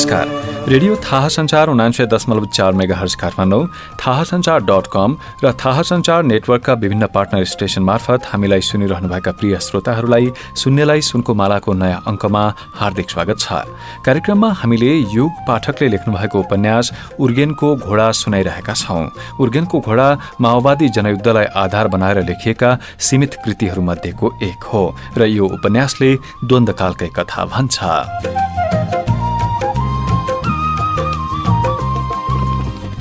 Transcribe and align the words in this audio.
नमस्कार। 0.00 0.68
रेडियो 0.68 0.94
थाहा 1.04 1.28
संचार 1.28 1.68
उनान्सय 1.68 2.06
दशमलव 2.06 2.44
चार 2.48 2.72
मेगा 2.72 2.96
हर्ज 2.96 3.14
काठमाडौँ 3.20 3.66
थाहा 4.00 4.58
डट 4.60 4.86
कम 4.92 5.16
र 5.44 5.52
थाहा 5.60 6.20
नेटवर्कका 6.22 6.72
विभिन्न 6.74 7.06
पार्टनर 7.06 7.44
स्टेशन 7.44 7.82
मार्फत 7.82 8.26
हामीलाई 8.26 8.60
सुनिरहनुभएका 8.62 9.32
प्रिय 9.32 9.58
श्रोताहरूलाई 9.60 10.30
सुन्नेलाई 10.56 11.00
सुनको 11.02 11.34
मालाको 11.34 11.72
नयाँ 11.74 12.02
अङ्कमा 12.06 12.44
हार्दिक 12.80 13.10
स्वागत 13.10 13.38
छ। 13.40 13.60
कार्यक्रममा 14.06 14.50
हामीले 14.62 14.92
युग 15.12 15.44
पाठकले 15.48 15.88
लेख्नुभएको 15.88 16.38
उपन्यास 16.38 16.92
उर्गेनको 17.20 17.68
घोडा 17.76 18.10
सुनाइरहेका 18.22 18.74
छौं। 18.74 19.04
उर्गेनको 19.36 19.80
घोडा 19.80 20.08
माओवादी 20.40 20.88
जनयुद्धलाई 20.96 21.52
आधार 21.64 21.88
बनाएर 21.92 22.24
लेखिएका 22.24 22.70
सीमित 22.98 23.34
कृतिहरूमध्येको 23.44 24.32
एक 24.48 24.64
हो 24.72 24.82
र 25.18 25.28
यो 25.28 25.44
उपन्यासले 25.50 26.10
द्वन्द्वकालकै 26.44 27.08
कथा 27.16 27.44
भन्छ। 27.52 27.76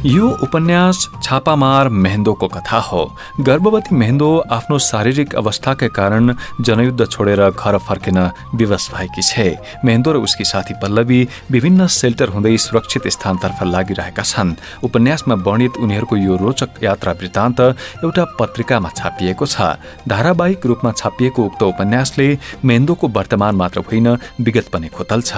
यो 0.05 0.27
उपन्यास 0.43 0.97
छापामार 1.23 1.87
मेहेन्दोको 1.91 2.47
कथा 2.47 2.77
हो। 2.79 3.01
गर्भवती 3.39 3.95
मेहेन्दो 3.95 4.29
आफ्नो 4.49 4.77
शारीरिक 4.79 5.33
अवस्थाकै 5.35 5.87
कारण 5.89 6.33
जनयुद्ध 6.61 7.05
छोडेर 7.05 7.41
घर 7.49 7.77
फर्किन 7.77 8.19
विवश 8.55 8.87
भएकी 8.91 9.21
छे। 9.21 9.47
मेहेन्दो 9.85 10.11
र 10.11 10.17
उसकी 10.23 10.43
साथी 10.45 10.73
पल्लवी 10.81 11.19
विभिन्न 11.51 11.87
सेल्टर 11.89 12.29
हुँदै 12.29 12.55
सुरक्षित 12.57 13.07
स्थानतर्फ 13.09 13.63
लागिरहेका 13.65 14.23
छन्। 14.23 14.55
उपन्यासमा 14.87 15.35
वर्णित 15.35 15.77
उनीहरूको 15.77 16.15
यो 16.17 16.35
रोचक 16.37 16.79
यात्रा 16.83 17.11
वृत्तान्त 17.19 17.59
एउटा 17.99 18.23
पत्रिकामा 18.39 18.89
छापिएको 18.95 19.45
छ। 19.45 19.83
धारावाहिक 20.07 20.65
रूपमा 20.65 20.91
छापिएको 20.93 21.43
उक्त 21.43 21.63
उपन्यासले 21.65 22.27
मेहेन्दोको 22.63 23.07
वर्तमान 23.09 23.55
मात्र 23.55 23.83
होइन 23.83 24.07
विगत 24.39 24.71
पनि 24.71 24.87
खोतल्छ 24.95 25.31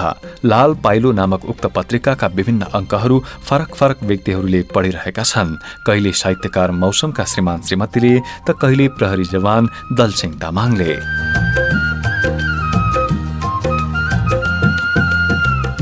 लाल 0.46 0.74
पाइलो 0.78 1.12
नामक 1.12 1.50
उक्त 1.50 1.66
पत्रिकाका 1.74 2.26
विभिन्न 2.30 2.70
अङ्कहरू 2.72 3.22
फरक 3.42 3.74
फरक 3.74 4.02
व्यक्तिहरू 4.04 4.50
पढिरहेका 4.60 5.22
पढिरहेका 5.22 5.22
छन्। 5.22 5.56
कहिले 5.86 6.12
साहित्यकार 6.12 6.70
मौसमका 6.70 7.24
श्रीमान 7.24 7.62
श्रीमतीले 7.62 8.20
त 8.20 8.50
कहिले 8.50 8.88
प्रहरी 8.88 9.24
जवान 9.24 9.68
दलसिंह 9.92 10.34
तामाङले। 10.38 11.31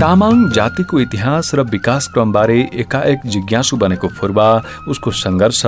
तामाङ 0.01 0.37
जातिको 0.57 1.01
इतिहास 1.01 1.55
र 1.55 1.61
विकासक्रमबारे 1.69 2.59
एकाएक 2.83 3.21
जिज्ञासु 3.33 3.77
बनेको 3.77 4.09
फुर्बा 4.09 4.47
उसको 4.89 5.11
संघर्ष 5.13 5.63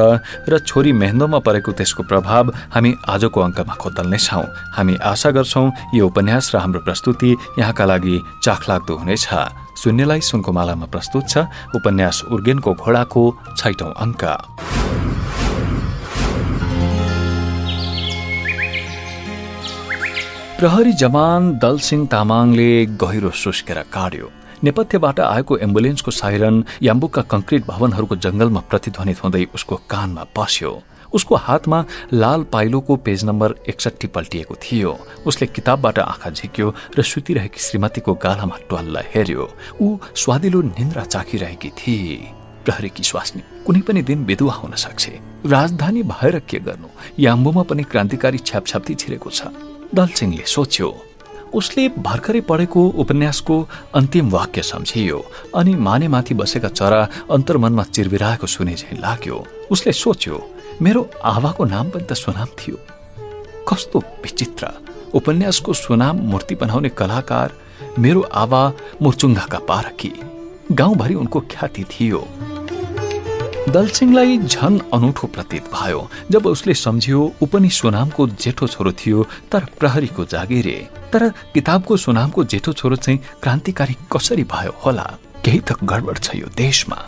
र 0.48 0.58
छोरी 0.58 0.92
मेहन्दोमा 0.96 1.38
परेको 1.44 1.72
त्यसको 1.76 2.02
प्रभाव 2.08 2.52
हामी 2.72 2.94
आजको 3.12 3.40
अङ्कमा 3.40 3.74
खोतल्नेछौ। 3.76 4.44
हामी 4.72 4.94
आशा 5.12 5.30
गर्छौ 5.36 5.64
यो 5.92 6.06
उपन्यास 6.08 6.44
र 6.54 6.64
हाम्रो 6.64 6.80
प्रस्तुति 6.80 7.30
यहाँका 7.60 7.84
लागि 7.84 8.16
चाखलाग्दो 8.40 8.94
हुनेछ। 8.96 9.28
सुन्नेलाई 9.76 10.20
सुनको 10.24 10.50
मालामा 10.56 10.86
प्रस्तुत 10.88 11.28
छ 11.28 11.34
उपन्यास 11.76 12.24
उर्गेनको 12.32 12.70
घोडाको 12.72 13.22
छैटौं 13.60 13.92
अङ्क। 14.00 14.22
प्रहरी 20.62 20.92
जवान 20.92 21.58
दलसिंह 21.58 22.06
तामाङले 22.06 22.66
गहिरो 23.02 23.30
सुस्केर 23.34 23.78
काट्यो। 23.94 24.26
नेपथ्यबाट 24.64 25.20
आएको 25.20 25.56
एम्बुलेन्सको 25.58 26.10
साइरन 26.10 26.62
याम्बुकका 26.82 27.22
कंक्रिट 27.32 27.66
भवनहरूको 27.66 28.16
जंगलमा 28.16 28.60
प्रतिध्वनित 28.70 29.22
हुँदै 29.24 29.44
उसको 29.54 29.76
कानमा 29.90 30.24
पस्यो। 30.36 30.70
उसको 31.12 31.34
हातमा 31.46 31.84
लाल 32.12 32.42
पाइलोको 32.52 32.96
पेज 32.96 33.24
नम्बर 33.24 33.54
एकसठी 33.68 34.06
पल्टिएको 34.06 34.54
थियो। 34.62 34.92
उसले 35.26 35.46
किताबबाट 35.46 35.98
आँखा 35.98 36.30
झिक्यो 36.30 36.74
र 36.94 37.02
सुतिरहेकी 37.02 37.60
श्रीमतीको 37.60 38.14
गालामा 38.22 38.56
ट्वाल्ल 38.68 39.02
हेर्यो। 39.14 39.48
ऊ 39.82 39.98
स्वादिलो 40.14 40.62
निन्द्रा 40.62 41.04
चाखिरहेकी 41.10 41.70
थिए। 41.74 42.14
प्रहरीकी 42.62 43.02
स्वास्नी 43.02 43.42
कुनै 43.66 43.80
पनि 43.82 44.02
दिन 44.06 44.24
विधुवा 44.30 44.54
हुन 44.62 44.78
सक्छ। 44.78 45.10
राजधानी 45.50 46.02
भएर 46.06 46.38
के 46.46 46.58
गर्नु? 46.62 46.88
याम्बोमा 47.18 47.62
पनि 47.66 47.82
क्रान्तिकारी 47.82 48.38
छ्यापछ्याप्ती 48.38 48.94
छिरेको 48.94 49.30
छ। 49.30 49.71
दलसिंहले 49.94 50.44
सोच्यो 50.46 50.88
उसले 51.54 51.88
भर्खरै 52.00 52.40
पढेको 52.48 52.82
उपन्यासको 53.02 53.56
अन्तिम 53.94 54.30
वाक्य 54.30 54.62
सम्झियो 54.62 55.18
अनि 55.54 55.74
मानेमाथि 55.86 56.34
बसेका 56.34 56.68
चरा 56.68 57.00
अन्तर्मनमा 57.30 57.84
चिरबिराएको 57.94 58.46
सुने 58.46 58.74
झै 58.74 58.96
लाग्यो। 59.04 59.36
उसले 59.70 59.92
सोच्यो 59.92 60.36
मेरो 60.82 61.00
आवाको 61.24 61.64
नाम 61.64 61.90
पनि 61.92 62.04
त 62.08 62.12
सुनाम 62.16 62.48
थियो। 62.58 62.76
कस्तो 63.68 63.98
विचित्र। 64.24 64.64
उपन्यासको 65.14 65.72
सुनाम 65.76 66.16
मूर्ति 66.30 66.54
बनाउने 66.54 66.88
कलाकार 66.88 67.52
मेरो 67.98 68.20
आवा 68.32 68.62
मुर्चुङ्गाका 69.02 69.58
पारकी। 69.68 70.12
गाउँभरि 70.72 71.14
उनको 71.14 71.40
ख्याति 71.52 71.84
थियो। 71.84 72.20
दलसिंहलाई 73.68 74.38
झन 74.38 74.78
अनौठो 74.92 75.26
प्रतीत 75.26 75.64
भयो। 75.72 76.00
जब 76.30 76.46
उसले 76.46 76.74
सम्झ्यो 76.74 77.20
ऊ 77.42 77.46
पनि 77.46 77.68
सुनामको 77.70 78.26
जेठो 78.42 78.66
छोरो 78.66 78.92
थियो 78.92 79.22
तर 79.52 79.64
प्रहरीको 79.78 80.24
जागिरे। 80.24 80.76
तर 81.12 81.28
किताबको 81.54 81.96
सुनामको 81.96 82.44
जेठो 82.44 82.72
छोरो 82.72 82.96
चाहिँ 82.96 83.18
क्रान्तिकारी 83.42 83.96
कसरी 84.12 84.44
भयो 84.44 84.72
होला? 84.84 85.06
केही 85.44 85.60
त 85.60 85.78
गडबड 85.78 86.18
छ 86.18 86.34
यो 86.36 86.46
देशमा। 86.58 86.98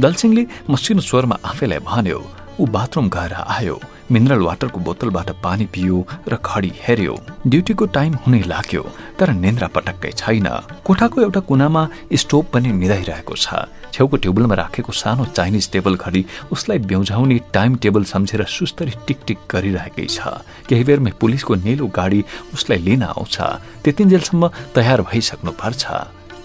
दलसिंहले 0.00 0.46
मसिनो 0.70 1.00
स्वरमा 1.00 1.36
आफैलाई 1.44 1.78
भन्यो 1.88 2.20
ऊ 2.60 2.66
बाथरुम 2.66 3.08
गएर 3.08 3.32
आयो। 3.32 3.80
मिनरल 4.10 4.40
वाटरको 4.40 4.78
बोतलबाट 4.80 5.30
पानी 5.42 5.64
पियो 5.74 5.96
र 6.28 6.38
घडी 6.38 6.72
हेर्यो 6.78 7.14
ड्युटीको 7.46 7.86
टाइम 7.96 8.12
हुनै 8.22 8.42
लाग्यो 8.46 8.82
तर 9.18 9.30
निन्द्रा 9.34 9.68
पटक्कै 9.74 10.10
छैन। 10.14 10.46
कोठाको 10.86 11.20
एउटा 11.22 11.40
कुनामा 11.50 11.82
स्टोभ 12.14 12.44
पनि 12.52 12.72
निधाइरहेको 12.72 13.34
छ। 13.34 13.66
छेउको 13.92 14.16
टेबलमा 14.22 14.54
राखेको 14.54 14.92
सानो 14.92 15.24
चाइनिज 15.36 15.70
टेबल 15.72 15.94
घडी 15.96 16.22
उसलाई 16.52 16.78
ब्याउझाउने 16.86 17.38
टाइम 17.52 17.76
टेबल 17.82 18.04
सम्झेर 18.04 18.44
सुस्तरी 18.46 18.92
टिक 19.06 19.18
टिक 19.26 19.38
गरिरहेकै 19.50 20.06
छ। 20.06 20.20
केही 20.68 20.84
बेरमै 20.84 21.12
पुलिसको 21.20 21.54
नेलो 21.66 21.86
गाडी 21.90 22.20
उसलाई 22.54 22.78
लिन 22.86 23.02
आउँछ। 23.02 23.36
त्यतिन्जेलसम्म 23.82 24.42
तयार 24.76 25.00
भइसक्नु 25.10 25.50
पर्छ 25.56 25.82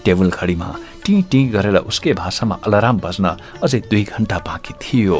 टेबल 0.04 0.28
घडीमा 0.32 0.68
टी 1.04 1.14
टी 1.30 1.40
गरेर 1.54 1.76
उसकै 1.86 2.12
भाषामा 2.18 2.58
अलाराम 2.66 2.96
बज्न 3.04 3.24
अझै 3.62 3.80
दुई 3.90 4.02
घण्टा 4.16 4.38
बाँकी 4.48 4.72
थियो। 4.82 5.18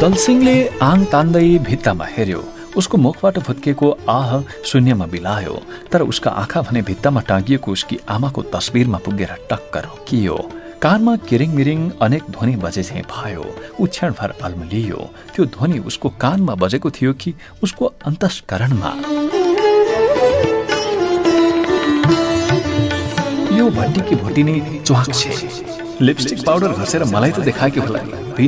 दलसिंहले 0.00 0.52
आङ 0.82 1.00
तान्दै 1.12 1.48
भित्तामा 1.64 2.04
हेर्यो 2.12 2.40
उसको 2.80 2.96
मुखबाट 3.06 3.38
फुत्किएको 3.46 3.88
आह 4.08 4.30
शून्यमा 4.68 5.06
बिलायो 5.14 5.56
तर 5.92 6.02
उसका 6.12 6.30
आँखा 6.42 6.60
भने 6.68 6.80
भित्तामा 6.88 7.20
टाँगिएको 7.30 7.72
उसकी 7.72 7.96
आमाको 8.14 8.42
तस्बिरमा 8.54 8.98
पुगेर 9.04 9.32
टक्कर 9.50 9.84
रोकियो 9.84 10.36
कानमा 10.82 11.16
किरिङ 11.28 11.50
मिरिङ 11.58 11.80
अनेक 12.00 12.22
ध्वनि 12.32 12.56
बजे 12.64 12.82
चाहिँ 12.82 13.04
भयो। 13.12 13.44
ऊ 13.80 13.86
क्षणभर 13.86 14.30
अल्मलियो। 14.42 15.00
त्यो 15.34 15.44
ध्वनि 15.54 15.78
उसको 15.90 16.08
कानमा 16.22 16.54
बजेको 16.62 16.90
थियो 16.96 17.12
कि 17.20 17.34
उसको 17.62 17.84
अन्तस्करणमा। 18.08 18.90
यो 23.58 23.68
भट्टीकी 23.78 24.14
भोटिनी 24.22 24.56
च्वाक 24.80 25.12
छे। 25.20 25.32
लिपस्टिक 26.00 26.44
पाउडर 26.46 26.72
घसेर 26.80 27.04
मलाई 27.04 27.30
त 27.30 27.40
देखाएको 27.44 27.80
होला। 27.80 28.00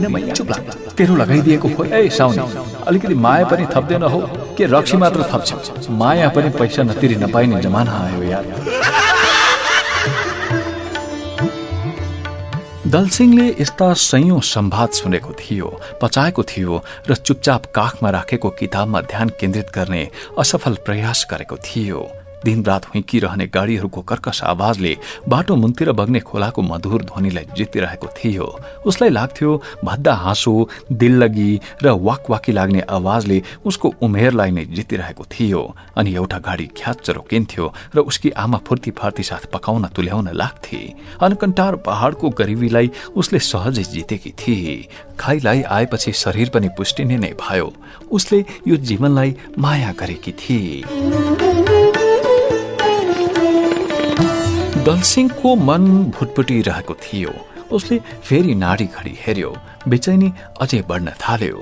मैले 0.09 0.33
चुप 0.33 0.51
लाग्दा 0.51 0.73
तेरो 0.97 1.15
लगाइदिएको 1.17 1.69
हो। 1.69 1.85
ए 1.85 2.09
साउनी 2.09 2.45
अलिकति 2.89 3.15
माया 3.15 3.45
पनि 3.45 3.67
थप्दैन 3.75 4.03
हो। 4.03 4.21
के 4.57 4.67
रक्सी 4.67 4.97
मात्र 4.97 5.29
थप्छ? 5.33 5.91
माया 5.91 6.29
पनि 6.33 6.51
पैसा 6.57 6.83
नतिरी 6.83 7.17
नपाइने 7.17 7.61
जमाना 7.61 7.93
आयो 8.05 8.23
यार। 8.25 8.45
दलसिंहले 12.87 13.47
यस्ता 13.61 13.93
सयौं 13.95 14.41
सम्वाद 14.45 14.91
सुनेको 14.91 15.33
थियो 15.33 15.69
पचाएको 16.03 16.43
थियो 16.43 16.83
र 17.09 17.15
चुपचाप 17.17 17.67
काखमा 17.75 18.11
राखेको 18.11 18.49
किताबमा 18.51 19.01
ध्यान 19.03 19.29
केन्द्रित 19.41 19.69
गर्ने 19.75 20.03
असफल 20.39 20.75
प्रयास 20.85 21.27
गरेको 21.31 21.57
थियो। 21.57 22.01
दिनरात 22.45 22.87
हुइकिरहने 22.87 23.47
गाडीहरूको 23.47 24.01
कर्कश 24.03 24.43
आवाजले 24.45 24.97
बाटो 25.29 25.55
मुन्तिर 25.57 25.93
बग्ने 25.93 26.21
खोलाको 26.21 26.63
मधुर 26.63 27.03
ध्वनिलाई 27.05 27.47
जितिरहेको 27.57 28.09
थियो। 28.17 28.47
उसलाई 28.87 29.11
लाग्थ्यो 29.11 29.51
भद्दा 29.85 30.15
हाँसो 30.15 30.53
दिल्लगी 30.93 31.51
र 31.83 31.91
वाकवाकी 32.01 32.53
लाग्ने 32.53 32.81
आवाजले 32.91 33.43
उसको 33.65 33.95
उमेरलाई 34.03 34.51
नै 34.51 34.65
जितिरहेको 34.75 35.25
थियो 35.31 35.63
अनि 35.97 36.15
एउटा 36.15 36.39
गाडी 36.39 36.67
ख्याच 36.77 37.11
रोकिन्थ्यो 37.11 37.73
र 37.95 37.99
उसकी 38.03 38.31
आमा 38.37 38.59
फुर्ती 38.67 38.91
फार्ती 38.91 39.23
साथ 39.23 39.47
पकाउन 39.53 39.87
तुल्याउन 39.97 40.29
लाग्थे। 40.33 40.81
अनकन्टार 41.23 41.77
पहाड़को 41.87 42.31
गरिबीलाई 42.31 42.91
उसले 43.17 43.39
सहजै 43.39 43.83
जितेकी 43.85 44.31
थिए। 44.39 44.77
खाइलाई 45.19 45.63
आएपछि 45.63 46.13
शरीर 46.13 46.51
पनि 46.51 46.69
पुष्टिने 46.79 47.17
नै 47.17 47.33
भयो। 47.41 47.73
उसले 48.11 48.45
यो 48.69 48.77
जीवनलाई 48.79 49.37
माया 49.59 49.93
गरेकी 49.93 50.33
थिए। 50.33 51.42
दलसिंहको 54.87 55.55
मन 55.57 55.85
भुटपुटिरहेको 56.11 56.95
थियो। 57.03 57.33
उसले 57.71 57.99
फेरि 58.27 58.55
नाडी 58.55 58.87
घडी 58.91 59.15
हेर्यो 59.17 59.51
बेचैनी 59.89 60.33
अझै 60.61 60.81
बढ्न 60.89 61.11
थाल्यो। 61.23 61.59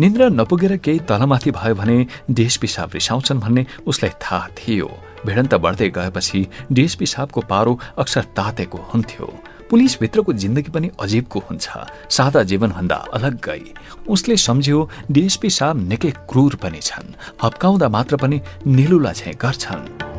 निन्द्रा 0.00 0.28
नपुगेर 0.32 0.76
केही 0.80 0.98
तलमाथि 1.04 1.50
भयो 1.50 1.74
भने 1.74 1.96
डिएसपी 2.30 2.66
साहब 2.66 2.90
रिसाउँछन् 2.94 3.40
भन्ने 3.40 3.66
उसलाई 3.86 4.12
थाहा 4.16 4.48
थियो। 4.56 4.88
भिडन्त 5.26 5.54
बढ्दै 5.64 5.88
गएपछि 5.90 6.40
डिएसपी 6.72 7.06
साहबको 7.06 7.40
पारो 7.52 7.78
अक्सर 8.00 8.24
तातेको 8.32 8.78
हुन्थ्यो। 8.92 9.28
पुलिसभित्रको 9.70 10.32
जिन्दगी 10.32 10.70
पनि 10.72 10.90
अजीबको 11.00 11.38
हुन्छ। 11.50 11.68
सादा 12.08 12.42
जीवनभन्दा 12.48 12.96
अलग्गै। 13.12 13.60
उसले 14.08 14.36
सम्झ्यो 14.40 14.88
डिएसपी 15.12 15.50
साहब 15.50 15.88
निकै 15.92 16.10
क्रूर 16.32 16.56
पनि 16.64 16.80
छन्। 16.80 17.14
हप्काउँदा 17.44 17.88
मात्र 17.88 18.16
पनि 18.16 18.40
निलुला 18.66 19.12
झै 19.12 19.36
गर्छन्। 19.36 20.13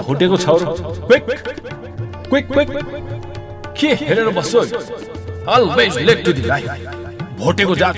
भोटेको 0.00 0.36
के 3.76 3.88
हेरेर 3.94 4.28
बस्छौ 4.28 4.60
always 5.48 5.98
late 5.98 6.24
to 6.24 6.32
the 6.32 6.38
life 6.46 6.68
भोटेको 7.38 7.74
जात। 7.74 7.96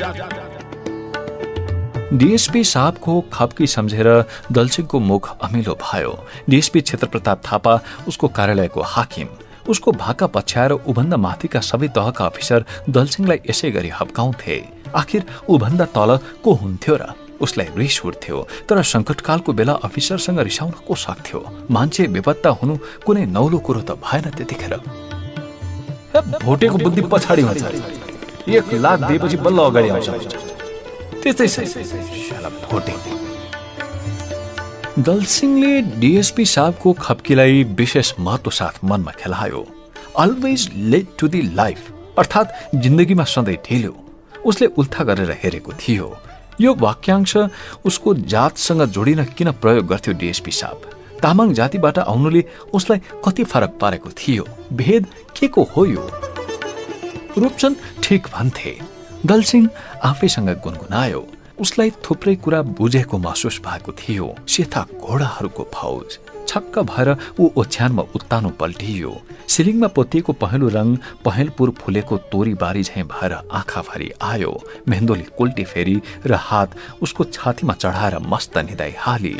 डिएसपी 2.13 2.63
साहबको 2.65 3.21
खप्की 3.33 3.67
सम्झेर 3.67 4.09
दलसिंहको 4.53 4.99
मुख 5.01 5.25
अमिलो 5.43 5.75
भयो। 5.83 6.13
डिएसपी 6.51 6.81
क्षेत्र 6.81 7.07
प्रताप 7.07 7.43
थापा 7.47 7.81
उसको 8.09 8.29
कार्यालयको 8.29 8.81
हाकिम। 8.83 9.29
उसको 9.69 9.93
भाका 9.93 10.27
पछ्याएर 10.27 10.73
उभन्दा 10.73 11.17
माथिका 11.17 11.61
सबै 11.61 11.89
तहका 11.89 12.25
अफिसर 12.27 12.65
दलसिंहलाई 12.89 13.39
यसै 13.51 13.71
गरी 13.71 13.89
हप्काउँथे। 13.89 14.57
आखिर 14.95 15.25
उभन्दा 15.49 15.85
तल 15.85 16.19
को 16.45 16.51
हुन्थ्यो 16.53 16.97
र 16.97 17.03
उसलाई 17.43 17.69
रिस 17.77 17.97
उठ्थ्यो 18.05 18.47
तर 18.69 18.83
संकटकालको 18.85 19.53
बेला 19.53 19.73
अफिसरसँग 19.87 20.39
रिसाउन 20.41 20.71
को 20.87 20.95
सक्थ्यो 20.97 21.41
मान्छे 21.71 22.07
बेपत्ता 22.15 22.51
हुनु 22.61 22.77
कुनै 23.07 23.25
नौलो 23.37 23.59
कुरो 23.67 23.81
त 23.81 23.91
भएन 24.05 24.31
त्यतिखेर। 24.37 24.75
भोटेको 26.45 26.77
बुद्धि 26.79 27.03
पछाडि 27.13 27.43
हुन्छ। 27.43 27.65
एक 28.51 28.73
लाख 28.85 28.99
दिएपछि 29.09 29.37
बल्ल 29.39 29.59
अगाडि 29.61 29.89
आउँछ। 29.89 30.09
त्यस्तै 31.23 31.47
भोटे। 32.71 32.95
दलसिंहले 34.99 35.73
डिएसपी 36.01 36.45
साहबको 36.47 36.93
खप्कीलाई 37.01 37.63
विशेष 37.79 38.13
महत्व 38.21 38.51
साथ 38.53 38.85
मनमा 38.85 39.13
खेलायो। 39.21 39.63
Always 40.19 40.69
late 40.93 41.07
to 41.19 41.29
the 41.29 41.41
life 41.55 41.81
अर्थात् 42.19 42.77
जिन्दगीमा 42.77 43.25
सधैँ 43.25 43.57
ढिलो 43.67 43.95
उसले 44.45 44.67
उल्था 44.77 45.05
गरेर 45.05 45.31
हेरेको 45.43 45.73
थियो। 45.81 46.09
यो 46.61 46.75
वाक्यांश 46.75 47.37
उसको 47.85 48.15
जातसँग 48.15 48.83
जोडिन 48.83 49.25
किन 49.25 49.51
प्रयोग 49.53 49.87
गर्थ्यो 49.87 50.15
डिएसपी 50.15 50.51
साहब? 50.51 50.91
तामाङ 51.23 51.53
जातिबाट 51.53 51.99
आउनुले 51.99 52.45
उसलाई 52.75 53.01
कति 53.25 53.45
फरक 53.45 53.79
पारेको 53.81 54.11
थियो? 54.11 54.45
भेद 54.73 55.07
के 55.37 55.49
को 55.49 55.63
हो 55.63 55.85
यो? 55.85 56.11
रूपचन्द 57.39 57.77
ठिक 58.03 58.27
भन्थे। 58.27 58.79
दलसिंह 59.27 59.69
आफैसँग 60.05 60.49
गुनगुनायो। 60.49 61.27
उसलाई 61.61 61.91
थुप्रै 61.91 62.35
कुरा 62.35 62.63
बुझेको 62.63 63.19
महसुस 63.19 63.61
भएको 63.67 63.93
थियो। 63.93 64.35
सेता 64.49 64.87
घोडाहरूको 65.01 65.69
फौज। 65.75 66.19
छक्क 66.49 66.79
भएर 66.91 67.09
ऊ 67.41 67.49
ओछ्यानमा 67.57 68.03
उत्तानो 68.15 68.51
पल्टियो। 68.61 69.13
सिलिङमा 69.49 69.89
पोतिएको 69.97 70.33
पहेँलो 70.43 70.69
रङ 70.69 70.97
पहेँलपुर 71.25 71.71
फुलेको 71.81 72.17
तोरी 72.33 72.55
बारी 72.63 72.83
झैँ 72.83 73.05
भएर 73.05 73.33
आँखाभरि 73.33 74.11
आयो। 74.23 74.53
मेहन्दोले 74.89 75.27
कुल्टी 75.39 75.65
फेरि 75.65 75.97
र 76.27 76.35
हात 76.49 76.77
उसको 77.03 77.25
छातीमा 77.27 77.75
चढाएर 77.75 78.19
मस्त 78.27 78.59
निदाई 78.59 78.95
हाली। 78.99 79.35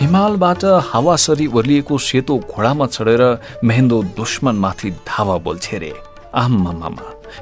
हिमालबाट 0.00 0.64
हावासरी 0.90 1.46
ओर्लिएको 1.46 1.98
सेतो 1.98 2.38
घोडामा 2.50 2.86
चढेर 2.86 3.22
मेहेन्दो 3.64 4.02
दुश्मनमाथि 4.16 4.90
धावा 5.06 5.36
बोल्छे 5.44 5.78
रे 5.78 5.92
आम्मा 6.34 6.72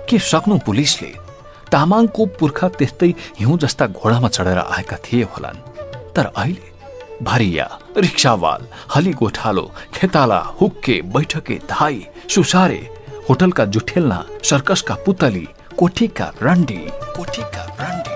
के 0.09 0.19
सक्नु 0.19 0.59
पुलिसले? 0.67 1.28
तामाङको 1.73 2.23
पुर्खा 2.39 2.69
त्यस्तै 2.79 3.11
हिउँ 3.41 3.59
जस्ता 3.63 3.87
घोडामा 3.99 4.29
चढेर 4.37 4.59
आएका 4.59 4.97
थिए 5.05 5.25
होलान्। 5.33 5.65
तर 6.17 6.27
अहिले 6.37 6.67
भरिया 7.25 7.67
रिक्सावाल 7.97 8.63
हली 8.95 9.13
गोठालो 9.21 9.65
खेताला 9.95 10.39
हुक्के 10.61 10.97
बैठके 11.15 11.57
धाई 11.71 11.99
सुसारे 12.35 12.81
होटलका 13.29 13.65
जुठेलना 13.75 14.19
सर्कसका 14.51 14.95
पुतली 15.07 15.47
कोठीका 15.79 16.27
रन्डी 16.43 16.81
कोठीका 17.17 17.63
रन्डी 17.81 18.15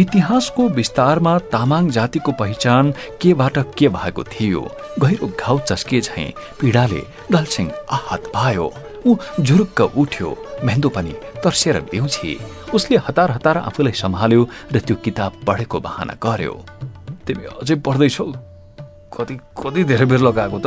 इतिहासको 0.00 0.62
विस्तारमा 0.78 1.34
तामाङ 1.52 1.84
जातिको 1.96 2.32
पहिचान 2.40 2.84
केबाट 3.22 3.56
के 3.78 3.88
भएको 3.96 4.22
थियो 4.32 4.62
गहिरो 5.02 5.26
घाउ 5.40 5.58
चस्के 5.68 6.00
झैँ 6.00 6.30
पीडाले 6.60 7.02
दलसिंह 7.32 7.70
आहत 7.96 8.22
भयो 8.36 8.66
ऊ 9.06 9.16
झुरुक्क 9.40 9.80
उठ्यो। 9.80 10.30
मेहन्दो 10.64 10.88
पनि 10.88 11.12
तर्सेर 11.44 11.80
बिउछी 11.90 12.30
उसले 12.74 12.96
हतार 13.06 13.30
हतार 13.30 13.56
आफूलाई 13.58 13.92
सम्हाल्यो 13.92 14.42
र 14.72 14.78
त्यो 14.80 14.96
किताब 15.04 15.32
पढेको 15.46 15.78
बहाना 15.80 16.14
गर्यो। 16.18 16.54
तिमी 17.26 17.44
अझै 17.62 17.74
पढ्दैछौ? 17.86 18.26
कति 19.14 19.34
कति 19.54 19.84
धेरै 19.84 20.06
बेर 20.06 20.20
लगाएको 20.20 20.58
त? 20.58 20.66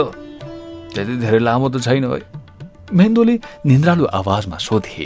त्यति 0.94 1.14
धेरै 1.24 1.40
लामो 1.40 1.68
त 1.70 1.76
छैन 1.84 2.06
है। 2.08 2.22
मेहन्दोले 2.94 3.36
निन्द्रालु 3.66 4.06
आवाजमा 4.20 4.58
सोधे। 4.58 5.06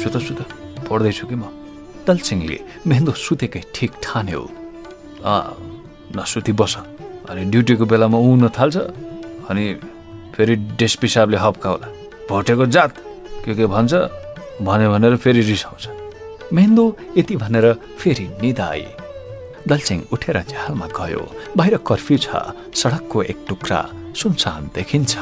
सुत 0.00 0.16
सुत 0.26 0.40
पढ्दैछु 0.88 1.26
कि 1.26 1.36
म? 1.36 1.44
तलसिंहले 2.06 2.58
मेहेन्दो 2.86 3.12
सुतेकै 3.12 3.62
ठिक 3.74 3.92
ठान्यो। 4.02 4.42
नसुती 6.16 6.52
बस। 6.52 6.74
अनि 7.30 7.42
ड्युटीको 7.52 7.84
बेलामा 7.86 8.18
उन 8.18 8.48
थाल्छ। 8.48 8.76
अनि 9.48 9.64
फेरि 10.34 10.54
डेस 10.76 10.94
पिसाबले 11.00 11.36
हप्का 11.36 11.68
होला। 11.70 11.88
भोटेको 12.28 12.66
जात। 12.66 12.92
के 13.44 13.54
के 13.54 13.66
भन्छ? 13.66 13.92
भन्यो 14.62 14.90
भनेर 14.92 15.16
फेरि 15.16 15.40
रिसाउँछ 15.42 15.88
मेहेन्दो 16.52 16.84
यति 17.16 17.36
भनेर 17.36 17.72
फेरि 17.98 18.26
निधाए 18.42 18.86
दलसिंह 19.68 20.02
उठेर 20.12 20.42
झ्यालमा 20.42 20.86
गयो। 20.86 21.22
बाहिर 21.56 21.76
कर्फ्यू 21.86 22.18
छ। 22.18 22.28
सडकको 22.74 23.22
एक 23.22 23.38
टुक्रा 23.48 23.80
सुनसान 24.16 24.70
देखिन्छ। 24.74 25.14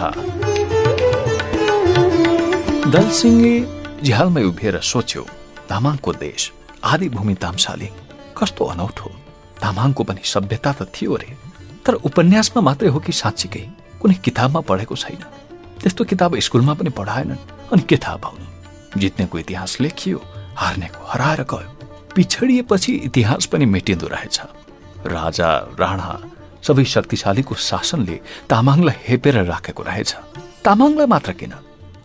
दलसिंहले 2.92 3.54
झ्यालमै 4.02 4.42
उभिएर 4.42 4.80
सोच्यो 4.80 5.22
तामाङको 5.68 6.12
देश 6.12 6.52
आदि 6.84 7.08
भूमि 7.08 7.34
तामसाली 7.34 7.88
कस्तो 8.36 8.64
अनौठो। 8.64 9.08
तामाङको 9.62 10.02
पनि 10.04 10.20
सभ्यता 10.24 10.72
त 10.72 10.82
थियो 10.94 11.16
रे। 11.16 11.36
तर 11.84 11.94
उपन्यासमा 12.08 12.60
मात्रै 12.62 12.88
हो 12.88 12.98
कि 13.00 13.12
साँच्चीकै? 13.12 13.64
कुनै 14.00 14.14
किताबमा 14.24 14.60
पढेको 14.60 14.96
छैन। 14.96 15.22
त्यस्तो 15.80 16.04
किताब 16.04 16.38
स्कुलमा 16.38 16.74
पनि 16.74 16.90
पढाएनन्। 16.90 17.59
अनि 17.72 17.82
के 17.82 17.96
थाहा 17.96 18.16
पाउनु 18.16 19.00
जित्नेको 19.00 19.38
इतिहास 19.38 19.80
लेखियो 19.80 20.22
हार्नेको 20.56 21.06
हराएर 21.06 21.42
गयो। 21.42 21.68
पिछडिएपछि 22.16 22.92
इतिहास 22.92 23.46
पनि 23.46 23.66
मेटिँदो 23.66 24.06
रहेछ। 24.06 24.40
राजा 25.06 25.48
राणा 25.80 26.10
सबै 26.62 26.84
शक्तिशालीको 26.84 27.54
शासनले 27.54 28.20
तामाङलाई 28.50 28.96
हेपेर 29.08 29.36
राखेको 29.44 29.82
रहेछ। 29.82 30.14
तामाङलाई 30.64 31.06
मात्र 31.06 31.32
किन? 31.32 31.52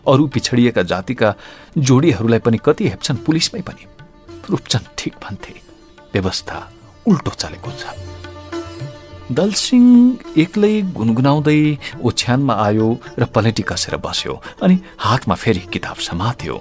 अरू 0.08 0.26
पिछडिएका 0.26 0.82
जातिका 0.82 1.34
जोडीहरूलाई 1.78 2.38
पनि 2.38 2.58
कति 2.64 2.88
हेप्छन् 2.88 3.24
पुलिसमै 3.26 3.60
पनि? 3.60 3.86
रूपचन्द 4.50 4.86
ठिक 4.98 5.14
भन्थे। 5.24 5.54
व्यवस्था 6.14 6.56
उल्टो 7.06 7.30
चलेको 7.30 7.70
छ। 7.70 7.84
दलसिंह 9.32 10.38
एक्लै 10.38 10.74
गुनगुनाउँदै 10.94 11.60
ओछ्यानमा 12.02 12.54
आयो 12.66 12.88
र 13.18 13.24
पलेटी 13.34 13.62
कसेर 13.66 13.96
बस्यो 13.98 14.34
अनि 14.62 14.78
हातमा 14.98 15.34
फेरि 15.34 15.62
किताब 15.72 15.96
समात्यो। 15.98 16.56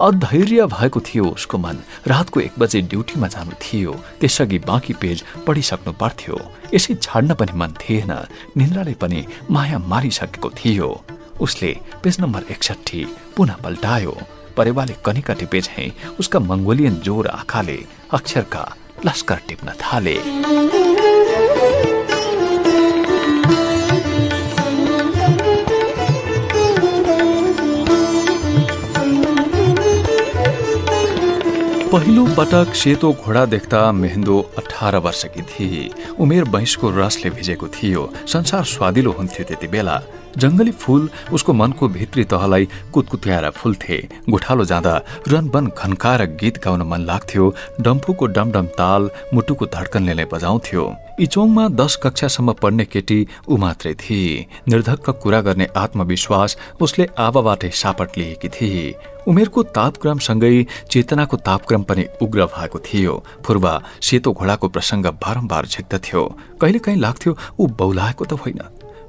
अधैर्य 0.00 0.66
भएको 0.72 1.00
थियो 1.00 1.24
उसको 1.36 1.58
मन। 1.58 1.76
रातको 2.08 2.40
एक 2.40 2.54
बजे 2.58 2.80
ड्युटीमा 2.80 3.28
जानु 3.28 3.52
थियो। 3.60 3.92
त्यसअघि 4.20 4.58
बाँकी 4.64 4.92
पेज 5.00 5.24
पढिसक्नु 5.46 5.92
पर्थ्यो। 5.92 6.36
यसै 6.74 6.94
छाड्न 7.02 7.34
पनि 7.34 7.52
मन 7.52 7.74
थिएन। 7.80 8.12
निन्द्राले 8.56 8.94
पनि 8.96 9.20
माया 9.50 9.78
मारिसकेको 9.78 10.50
थियो। 10.56 10.88
उसले 11.40 11.70
पेज 12.02 12.20
नम्बर 12.20 12.42
एकसठी 12.50 13.04
पुनः 13.36 13.60
पल्टायो। 13.64 14.16
परेवाले 14.56 14.94
कनिका 15.04 15.34
टिपे 15.34 15.60
झै 15.60 15.92
उसका 16.20 16.38
मङ्गोलियन 16.40 16.94
जोर 17.04 17.26
आँखाले 17.28 17.78
अक्षरका 18.16 18.64
लस्कर 19.06 19.38
टिप्न 19.48 19.68
थाले। 19.76 20.16
पहिलो 31.92 32.24
पटक 32.34 32.74
सेतो 32.74 33.12
घोडा 33.12 33.44
देख्दा 33.46 33.80
मेहेन्दो 33.92 34.38
अठार 34.58 34.96
वर्षकी 34.96 35.42
थिए। 35.42 35.90
उमेर 36.18 36.44
बैंसको 36.44 36.90
रसले 36.90 37.30
भिजेको 37.30 37.68
थियो। 37.68 38.02
संसार 38.26 38.64
स्वादिलो 38.64 39.12
हुन्थ्यो 39.12 39.44
त्यति 39.46 39.68
बेला। 39.68 40.02
जङ्गली 40.38 40.72
फूल 40.72 41.08
उसको 41.32 41.52
मनको 41.52 41.88
भित्री 41.88 42.24
तहलाई 42.24 42.68
कुतकुत्याएर 42.92 43.50
फुल्थे। 43.50 43.98
गोठालो 44.30 44.64
जाँदा 44.64 44.94
रनबन 45.28 45.66
खन्काएर 45.78 46.24
गीत 46.40 46.64
गाउन 46.64 46.82
मन 46.82 47.06
लाग्थ्यो। 47.06 47.54
डम्फुको 47.80 48.26
डमडम 48.26 48.66
ताल 48.66 49.10
मुटुको 49.34 49.66
धड्कनले 49.66 50.14
नै 50.14 50.24
बजाउँथ्यो। 50.24 50.84
इचोङमा 51.20 51.66
दश 51.70 51.94
कक्षासम्म 51.96 52.52
पढ्ने 52.52 52.84
केटी 52.84 53.18
ऊ 53.48 53.56
मात्रै 53.56 53.94
थिए। 53.94 54.46
निर्धक्क 54.68 55.10
कुरा 55.22 55.40
गर्ने 55.40 55.66
आत्मविश्वास 55.76 56.56
उसले 56.80 57.06
आवाबाटै 57.18 57.70
सापट 57.72 58.18
लिएकी 58.18 58.48
थिए। 58.48 58.94
उमेरको 59.28 59.62
तापक्रमसँगै 59.72 60.66
चेतनाको 60.90 61.36
तापक्रम 61.40 61.82
पनि 61.82 62.04
उग्र 62.22 62.46
भएको 62.46 62.78
थियो। 62.78 63.14
फुर्वा 63.44 63.72
सेतो 64.02 64.32
घोडाको 64.32 64.68
प्रसङ्ग 64.68 65.06
बारम्बार 65.24 65.66
झिक्दथ्यो। 65.66 66.22
कहिलेकाहीँ 66.60 67.00
लाग्थ्यो 67.00 67.36
ऊ 67.60 67.66
बौलाएको 67.66 68.24
त 68.24 68.32
होइन। 68.36 68.60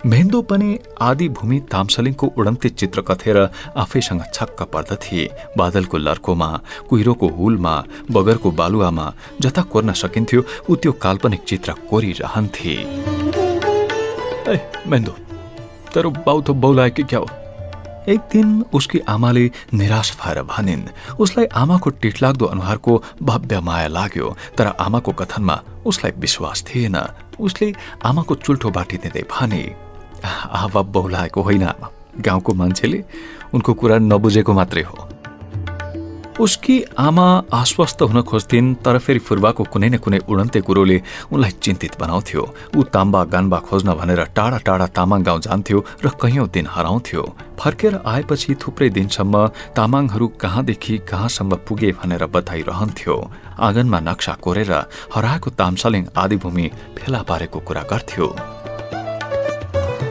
मेहेन्दो 0.07 0.41
पनि 0.41 0.77
आदि 1.01 1.27
भूमि 1.29 1.59
तामसलिङको 1.71 2.27
उडन्ते 2.39 2.69
चित्र 2.71 3.01
कथेर 3.01 3.37
आफैसँग 3.77 4.21
छक्क 4.33 4.61
पर्दथे। 4.73 5.23
बादलको 5.57 5.97
लर्कोमा 5.97 6.49
कुहिरोको 6.89 7.27
हुलमा 7.37 7.73
बगरको 8.11 8.51
बालुवामा 8.59 9.05
जता 9.41 9.61
कोर्न 9.67 9.93
सकिन्थ्यो 9.93 10.43
ऊ 10.69 10.75
त्यो 10.75 10.91
काल्पनिक 11.03 11.43
चित्र 11.43 11.73
कोरिरहन्थे। 11.89 12.75
मेहेन्दो 14.87 15.13
तर 15.93 16.07
बाउ 16.07 16.41
त 16.41 16.49
बौलाए 16.55 16.89
कि 16.89 17.03
क्या 17.03 17.19
हो? 17.19 17.27
एक 18.07 18.19
दिन 18.31 18.63
उसकी 18.73 18.99
आमाले 19.09 19.43
निराश 19.73 20.15
भएर 20.21 20.41
भनिन् 20.45 20.83
उसलाई 21.19 21.45
आमाको 21.53 21.89
टिटलाग्दो 21.99 22.45
अनुहारको 22.45 22.93
भव्य 23.21 23.59
माया 23.59 23.87
लाग्यो 23.91 24.27
तर 24.57 24.67
आमाको 24.79 25.11
कथनमा 25.19 25.55
उसलाई 25.85 26.11
विश्वास 26.17 26.63
थिएन। 26.69 26.95
उसले 27.39 27.67
आमाको 28.05 28.35
चुल्ठो 28.45 28.69
बाटिदिँदै 28.71 29.25
भने 29.33 29.61
आवा 30.24 30.81
बहुलाएको 30.81 31.41
होइन 31.41 31.63
आमा। 31.63 31.88
गाउँको 32.21 32.53
मान्छेले 32.53 33.03
उनको 33.53 33.74
कुरा 33.74 33.97
नबुझेको 33.97 34.53
मात्रै 34.53 34.81
हो। 34.81 34.97
उसकी 36.38 36.75
आमा 36.97 37.25
आश्वस्त 37.53 38.01
हुन 38.01 38.21
खोज्थिन् 38.21 38.75
तर 38.86 38.97
फेरि 38.97 39.19
फुर्बाको 39.19 39.63
कुनै 39.74 39.89
न 39.89 39.97
कुनै 39.97 40.19
उडन्ते 40.29 40.62
कुरोले 40.62 41.01
उनलाई 41.33 41.51
चिन्तित 41.57 41.97
बनाउँथ्यो। 42.00 42.41
ऊ 42.77 42.83
ताम्बा 42.93 43.24
गान्बा 43.33 43.59
खोज्न 43.59 43.93
भनेर 43.93 44.24
टाढा 44.38 44.57
टाढा 44.57 44.88
तामाङ 44.93 45.24
गाउँ 45.24 45.41
जान्थ्यो 45.41 45.79
र 46.05 46.09
कैयौं 46.21 46.47
दिन 46.53 46.67
हराउँथ्यो। 46.69 47.24
फर्केर 47.57 47.93
आएपछि 48.05 48.55
थुप्रै 48.62 48.89
दिनसम्म 48.89 49.47
तामाङहरू 49.74 50.27
कहाँदेखि 50.38 50.97
कहाँसम्म 51.09 51.55
पुगे 51.65 51.91
भनेर 51.97 52.25
बताइरहन्थ्यो। 52.29 53.15
आँगनमा 53.57 54.00
नक्सा 54.00 54.33
कोरेर 54.38 54.71
हराएको 55.13 55.50
तामसालिङ 55.57 56.03
आदिभूमि 56.17 56.65
फेला 56.97 57.21
पारेको 57.25 57.59
कुरा 57.59 57.81
गर्थ्यो। 57.81 58.25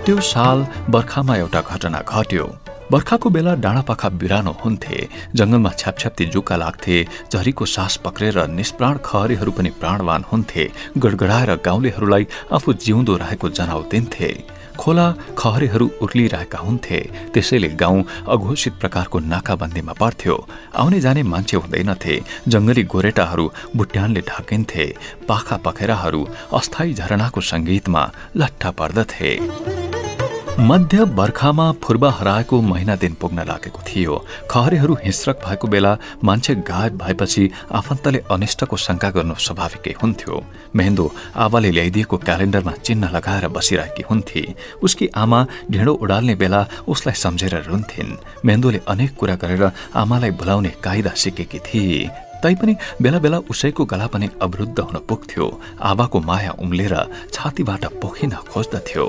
त्यो 0.07 0.21
साल 0.23 0.59
बर्खामा 0.95 1.35
एउटा 1.37 1.61
घटना 1.63 2.01
घट्यो। 2.07 2.45
बर्खाको 2.93 3.31
बेला 3.35 3.55
डाँडापाखा 3.59 4.09
बिरानो 4.23 4.53
हुन्थे 4.63 4.99
जंगलमा 5.35 5.71
छ्यापछ्याप्ती 5.81 6.25
जुका 6.31 6.57
लाग्थे 6.57 6.97
झरीको 7.33 7.65
सास 7.67 7.97
पक्रेर 8.05 8.39
निष्प्राण 8.49 8.99
खहरीहरू 9.05 9.53
पनि 9.53 9.71
प्राणवान 9.81 10.25
हुन्थे 10.31 10.65
गडगडाएर 11.03 11.51
गाउँलेहरूलाई 11.67 12.27
आफू 12.55 12.73
जिउँदो 12.87 13.17
रहेको 13.17 13.49
जनाउ 13.59 13.83
दिन्थे। 13.91 14.31
खोला 14.79 15.07
खहरीहरू 15.39 15.87
उर्लिरहेका 16.05 16.59
हुन्थे 16.59 16.99
त्यसैले 17.35 17.69
गाउँ 17.83 18.05
अघोषित 18.31 18.75
प्रकारको 18.81 19.19
नाकाबन्दीमा 19.27 19.93
पर्थ्यो। 20.01 20.37
आउने 20.79 21.01
जाने 21.01 21.23
मान्छे 21.25 21.57
हुँदैनथे 21.57 22.15
जंगली 22.47 22.83
गोरेटाहरू 22.95 23.51
बुट्यानले 23.77 24.21
ढाकिन्थे 24.31 24.87
पाखा 25.29 25.57
पखेराहरू 25.67 26.23
अस्थायी 26.55 26.95
झरनाको 26.95 27.41
संगीतमा 27.51 28.03
लट्ठा 28.37 28.71
पर्दथे। 28.79 29.33
मध्य 30.59 31.05
बर्खामा 31.05 31.73
फुर्बा 31.85 32.11
हराएको 32.11 32.61
महिना 32.63 32.95
दिन 32.97 33.15
पुग्न 33.21 33.45
लागेको 33.45 33.81
थियो। 33.89 34.15
खहरेहरू 34.51 34.95
हिंस्रक 35.05 35.41
भएको 35.47 35.69
बेला 35.69 35.97
मान्छे 36.25 36.55
गायब 36.65 36.97
भएपछि 36.97 37.51
आफन्तले 37.73 38.23
अनिष्टको 38.31 38.77
शंका 38.77 39.11
गर्नु 39.11 39.35
स्वाभाविकै 39.37 39.95
हुन्थ्यो। 40.03 40.41
मेहेन्दो 40.77 41.13
आवाले 41.37 41.71
ल्याइदिएको 41.71 42.17
क्यालेण्डरमा 42.17 42.73
चिन्ह 42.73 43.11
लगाएर 43.17 43.49
बसिरहेकी 43.49 44.03
हुन्थे। 44.11 44.55
उसकी 44.83 45.09
आमा 45.15 45.47
ढिँडो 45.71 45.93
उडाल्ने 45.93 46.35
बेला 46.35 46.67
उसलाई 46.89 47.15
सम्झेर 47.15 47.63
रुन्थिन्। 47.69 48.17
मेहेन्दोले 48.45 48.81
अनेक 48.89 49.15
कुरा 49.15 49.35
गरेर 49.37 49.71
आमालाई 49.95 50.31
बोलाउने 50.41 50.73
कायदा 50.83 51.13
सिकेकी 51.15 51.59
थिए। 51.69 52.09
तैपनि 52.43 52.77
बेला 53.03 53.19
बेला 53.19 53.39
उसैको 53.53 53.85
गला 53.85 54.07
पनि 54.07 54.29
अवरुद्ध 54.41 54.79
हुन 54.79 55.05
पुग्थ्यो। 55.09 55.47
आवाको 55.81 56.21
माया 56.21 56.53
उम्लेर 56.59 56.95
छातीबाट 57.33 57.85
पोखिन 58.01 58.31
खोज्दथ्यो। 58.53 59.07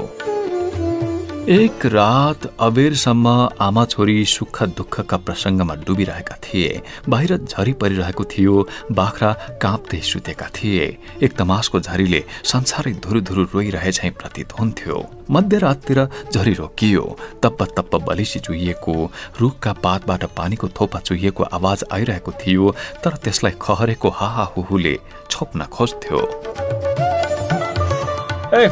एक 1.50 1.86
रात 1.86 2.46
अबेरसम्म 2.60 3.28
आमा 3.62 3.84
छोरी 3.86 4.24
सुख 4.26 4.62
दुःखका 4.78 5.18
प्रसङ्गमा 5.18 5.76
डुबिरहेका 5.88 6.36
थिए। 6.44 6.82
बाहिर 7.10 7.36
झरी 7.38 7.74
परिरहेको 7.74 8.24
थियो 8.24 8.56
बाख्रा 8.92 9.32
काँप्दै 9.62 10.00
सुतेका 10.04 10.48
थिए। 10.56 10.86
एक 11.24 11.38
तमासको 11.38 11.80
झरीले 11.80 12.24
संसारै 12.44 12.92
धुरुधुरु 13.04 13.44
रोइरहे 13.54 13.92
झैँ 13.92 14.12
प्रतीत 14.12 14.52
हुन्थ्यो। 14.60 14.98
मध्यराततिर 15.32 16.04
झरी 16.34 16.54
रोकियो। 16.54 17.06
तप्प 17.44 17.64
तप्प 17.78 17.96
बलिसी 18.08 18.40
चुहिएको 18.40 18.96
रुखका 19.40 19.74
पातबाट 19.84 20.26
पानीको 20.38 20.68
थोपा 20.68 21.00
चुहिएको 21.00 21.44
आवाज 21.44 21.84
आइरहेको 21.92 22.32
थियो 22.44 22.76
तर 23.04 23.16
त्यसलाई 23.24 23.54
खहरेको 23.62 24.10
हाहाहुहुले 24.20 24.96
छोप्न 25.32 25.66
खोज्थ्यो। 25.72 26.20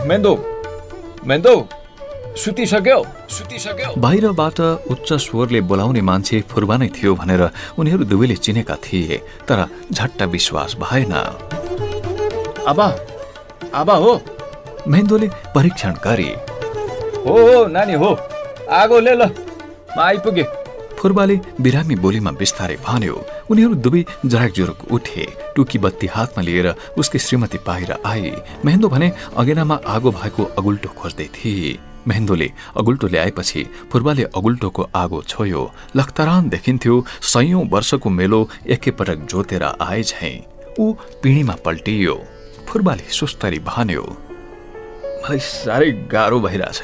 मेन्दो! 0.08 0.36
मेन्दो! 1.28 1.56
सुतिसक्यो 2.36 2.98
सुतिसक्यो 3.30 3.90
बाहिरबाट 3.98 4.60
उच्च 4.92 5.10
स्वरले 5.26 5.60
बोलाउने 5.62 6.02
मान्छे 6.02 6.42
फुर्बा 6.52 6.76
नै 6.78 6.88
थियो 6.96 7.16
भनेर 7.16 7.42
उनीहरू 7.80 8.04
दुवैले 8.12 8.36
चिनेका 8.36 8.76
थिए 8.84 9.18
तर 9.48 9.60
झट्ट 9.92 10.22
विश्वास 10.36 10.76
भएन। 10.82 11.14
आबा 12.68 12.88
आबा 13.74 13.96
हो। 14.04 14.14
मेन्दोले 14.88 15.28
परीक्षण 15.56 15.94
गरे। 16.04 16.30
हो 17.24 17.66
नानी 17.72 17.94
हो। 17.94 18.12
आगो 18.82 19.00
ले 19.00 19.16
ल 19.16 19.32
म 19.96 20.00
आइपुगे। 20.02 20.44
फुर्बाले 21.00 21.36
बिरामी 21.62 21.96
बोलीमा 22.04 22.32
बिस्तारै 22.36 22.78
भन्यो। 22.84 23.16
उनीहरू 23.52 23.76
दुवै 23.80 24.02
जराक 24.26 24.52
जुरुक 24.52 24.80
उठे 24.92 25.26
टुकी 25.56 25.78
बत्ती 25.80 26.08
हातमा 26.08 26.42
लिएर 26.44 26.68
उसकी 27.00 27.20
श्रीमती 27.20 27.58
बाहिर 27.68 27.92
आए। 28.06 28.32
मेहेन्दो 28.66 28.88
भने 28.92 29.12
अगेनामा 29.38 29.76
आगो 29.88 30.12
भएको 30.12 30.44
अगुल्टो 30.60 30.90
खोज्दै 31.00 31.28
थिए। 31.36 31.95
मेहेन्दोले 32.08 32.48
अगुल्टो 32.80 33.08
ल्याएपछि 33.08 33.62
फुर्बाले 33.92 34.24
अगुल्टोको 34.38 34.84
आगो 34.96 35.22
छोयो। 35.28 35.64
लखतरान 35.96 36.50
देखिन्थ्यो 36.50 36.96
सयौं 37.34 37.64
वर्षको 37.74 38.10
मेलो 38.10 38.40
एकैपटक 38.74 39.18
जोतेर 39.32 39.64
आए 39.64 40.02
ऊ 40.80 40.94
पिँढीमा 41.24 41.56
पल्टियो। 41.66 42.16
फुर्बाले 42.68 43.10
सुस्तरी 43.12 43.60
भन्यो 43.66 44.04
मलाई 45.24 45.40
साह्रै 45.42 45.92
गाह्रो 46.14 46.40
भइरहेछ 46.40 46.80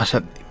असाध्यै 0.00 0.41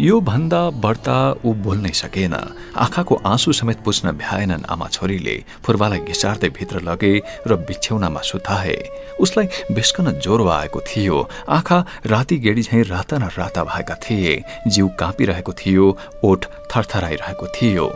यो 0.00 0.20
भन्दा 0.20 0.58
बढ्ता 0.82 1.16
ऊ 1.46 1.52
बोल्नै 1.54 1.90
सकेन। 1.94 2.34
आँखाको 2.74 3.14
आँसु 3.14 3.52
समेत 3.52 3.78
पुज्न 3.84 4.10
भ्याएनन् 4.18 4.64
आमा 4.66 4.88
छोरीले। 4.88 5.36
फुर्बालाई 5.62 6.00
घिसार्दै 6.10 6.48
भित्र 6.50 6.80
लगे 6.82 7.12
र 7.46 7.56
बिछ्यौनामा 7.62 8.20
सुताए। 8.20 8.74
उसलाई 9.20 9.46
बिस्कन 9.70 10.18
ज्वरो 10.18 10.48
आएको 10.50 10.80
थियो। 10.80 11.18
आँखा 11.48 11.78
राति 12.06 12.36
गेडी 12.36 12.62
झैँ 12.62 12.82
राता 12.84 13.18
न 13.18 13.30
राता 13.38 13.64
भएका 13.64 13.94
थिए। 13.94 14.42
जिउ 14.66 14.88
काँपिरहेको 14.98 15.52
थियो 15.52 15.86
ओठ 16.24 16.46
थरथराइरहेको 16.70 17.46
थियो। 17.46 17.86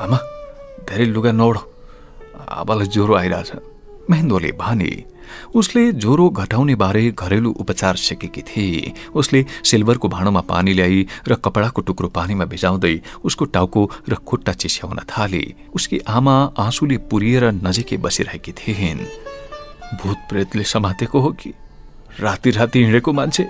आमा 0.00 0.18
धेरै 0.88 1.04
लुगा 1.12 1.32
नौड। 1.32 1.58
आबालाई 2.48 2.86
ज्वरो 2.88 3.14
आइरहेछ। 3.14 3.52
महेन्द्रले 4.10 4.52
भने। 4.56 5.11
उसले 5.54 5.92
ज्वरो 5.92 6.28
घटाउने 6.30 6.74
बारे 6.74 7.10
घरेलु 7.10 7.50
उपचार 7.52 7.96
सिकेकी 7.96 8.42
थिए। 8.42 8.92
उसले 9.14 9.44
सिल्भरको 9.64 10.08
भाँडोमा 10.08 10.40
पानी 10.40 10.72
ल्याई 10.72 11.06
र 11.28 11.34
कपडाको 11.34 11.82
टुक्रो 11.82 12.08
पानीमा 12.08 12.44
भिजाउँदै 12.44 13.00
उसको 13.24 13.44
टाउको 13.44 13.90
र 14.08 14.14
खुट्टा 14.26 14.52
चिस्याउन 14.52 14.98
थाले। 15.08 15.42
उसकी 15.74 15.98
आमा 16.08 16.36
आँसुले 16.58 16.96
पुरिएर 17.10 17.44
नजिकै 17.64 17.96
बसिरहेकी 17.96 18.52
थिइन्। 18.52 19.06
भूत 20.02 20.18
प्रेतले 20.30 20.64
समातेको 20.64 21.20
हो 21.20 21.30
कि? 21.32 21.50
राति 22.20 22.50
राति 22.50 22.78
हिँडेको 22.84 23.12
मान्छे? 23.12 23.48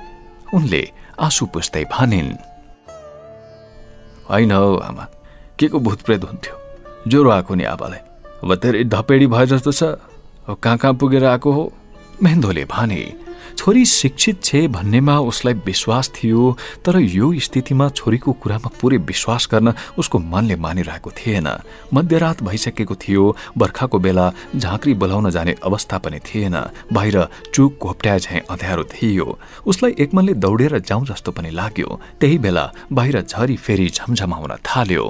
उनले 0.55 0.83
आँसु 1.21 1.47
पुस्दै 1.47 1.85
भनिन्। 1.93 2.33
होइन 4.31 4.53
हौ 4.53 4.77
आमा 4.79 5.07
के 5.59 5.69
को 5.69 5.79
भूत 5.79 6.03
प्रेत 6.03 6.25
हुन्थ्यो? 6.25 6.55
ज्वरो 7.09 7.31
आएको 7.31 7.55
नि 7.55 7.65
आबालाई 7.65 8.01
अब 8.43 8.55
धेरै 8.55 8.85
धपेडी 8.85 9.27
भए 9.27 9.47
जस्तो 9.47 9.73
छ। 9.73 9.83
कहाँ 10.47 10.77
कहाँ 10.79 10.95
पुगेर 10.95 11.25
आएको 11.25 11.53
हो? 11.53 11.73
मेहेन्दोले 12.23 12.65
भने 12.65 13.03
छोरी 13.59 13.85
शिक्षित 13.85 14.43
छे 14.45 14.67
भन्नेमा 14.69 15.19
उसलाई 15.21 15.55
विश्वास 15.67 16.11
थियो 16.17 16.57
तर 16.85 16.99
यो 16.99 17.33
स्थितिमा 17.39 17.89
छोरीको 17.89 18.33
कुरामा 18.33 18.71
पुरै 18.81 18.97
विश्वास 19.07 19.49
गर्न 19.53 19.73
उसको 19.99 20.19
मनले 20.19 20.57
मानिरहेको 20.57 21.11
थिएन। 21.11 21.49
मध्यरात 21.95 22.43
भइसकेको 22.43 22.95
थियो 22.95 23.25
बर्खाको 23.59 23.99
बेला 23.99 24.33
झाँक्री 24.57 24.95
बोलाउन 24.95 25.31
जाने 25.31 25.55
अवस्था 25.63 25.99
पनि 25.99 26.19
थिएन। 26.19 26.57
बाहिर 26.93 27.27
चुक 27.55 27.79
घोप्ट्या 27.83 28.19
झैँ 28.19 28.41
अँध्यारो 28.51 28.85
थियो। 28.85 29.39
उसलाई 29.67 29.95
एकमनले 30.01 30.35
दौडेर 30.35 30.79
जाउँ 30.79 31.07
जस्तो 31.07 31.33
पनि 31.33 31.51
लाग्यो। 31.51 32.01
त्यही 32.21 32.39
बेला 32.39 32.71
बाहिर 32.93 33.21
झरी 33.23 33.57
फेरि 33.57 33.89
झमझमाउन 33.89 34.57
थाल्यो। 34.65 35.07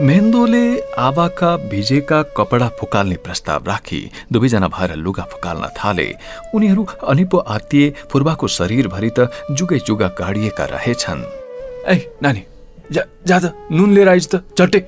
मेन्दोले 0.00 0.64
आवाका 0.98 1.48
भिजेका 1.68 2.20
कपडा 2.36 2.68
फुकाल्ने 2.80 3.16
प्रस्ताव 3.16 3.64
राखी 3.68 4.00
दुवैजना 4.32 4.68
भएर 4.68 4.94
लुगा 4.96 5.22
फुकाल्न 5.32 5.68
थाले। 5.76 6.06
उनीहरू 6.54 6.86
अनिपो 7.08 7.38
आत्तिए 7.38 7.90
फुर्बाको 8.10 8.48
शरीरभरि 8.48 9.10
त 9.18 9.28
जुगै 9.52 9.78
जुगा 9.86 10.08
गाडिएका 10.18 10.64
रहेछन्। 10.64 11.20
ए 11.84 11.96
नानी 12.22 12.42
जा 12.88 13.02
जा 13.26 13.38
त 13.38 13.52
नुन 13.68 13.92
लिएर 13.92 14.08
आइज 14.08 14.28
त 14.28 14.40
चट्टे। 14.56 14.80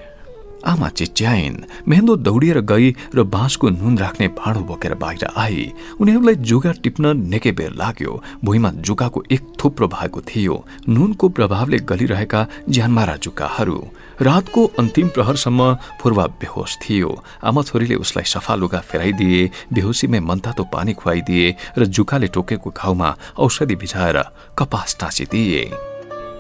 आमा 0.64 0.88
चिच्याइन् 0.88 1.56
मेहन्दो 1.88 2.16
दौडिएर 2.24 2.60
गई 2.64 2.88
र 3.14 3.22
बाँसको 3.28 3.68
नुन 3.70 3.98
राख्ने 3.98 4.28
भाँडो 4.40 4.60
बोकेर 4.64 4.94
बाहिर 4.96 5.28
आई। 5.36 5.72
उनीहरूलाई 6.00 6.34
जुगा 6.40 6.72
टिप्न 6.80 7.12
निकै 7.28 7.52
बेर 7.52 7.72
लाग्यो। 7.76 8.12
भुइँमा 8.40 8.70
जुकाको 8.80 9.24
एक 9.30 9.52
थुप्रो 9.60 9.86
भएको 9.92 10.20
थियो। 10.24 10.56
नुनको 10.88 11.28
प्रभावले 11.28 11.78
गलिरहेका 11.84 12.46
ज्यानमारा 12.70 13.16
जुकाहरू 13.20 13.78
रातको 14.20 14.64
अन्तिम 14.78 15.08
प्रहरसम्म 15.08 15.74
फुर्वा 16.00 16.26
बेहोस 16.40 16.78
थियो। 16.82 17.10
आमा 17.44 17.62
छोरीले 17.62 17.94
उसलाई 17.94 18.24
सफा 18.24 18.54
लुगा 18.54 18.80
फेराइदिए 18.80 19.50
बेहोसीमै 19.72 20.20
मनतातो 20.20 20.64
पानी 20.72 20.92
खुवाइदिए 20.94 21.56
र 21.78 21.84
जुकाले 21.86 22.28
टोकेको 22.28 22.70
घाउमा 22.70 23.16
औषधि 23.38 23.76
भिजाएर 23.76 24.18
कपास 24.58 24.96
टाँसिदिए 25.00 25.64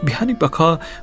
बिहानी 0.04 0.34
पख 0.36 0.56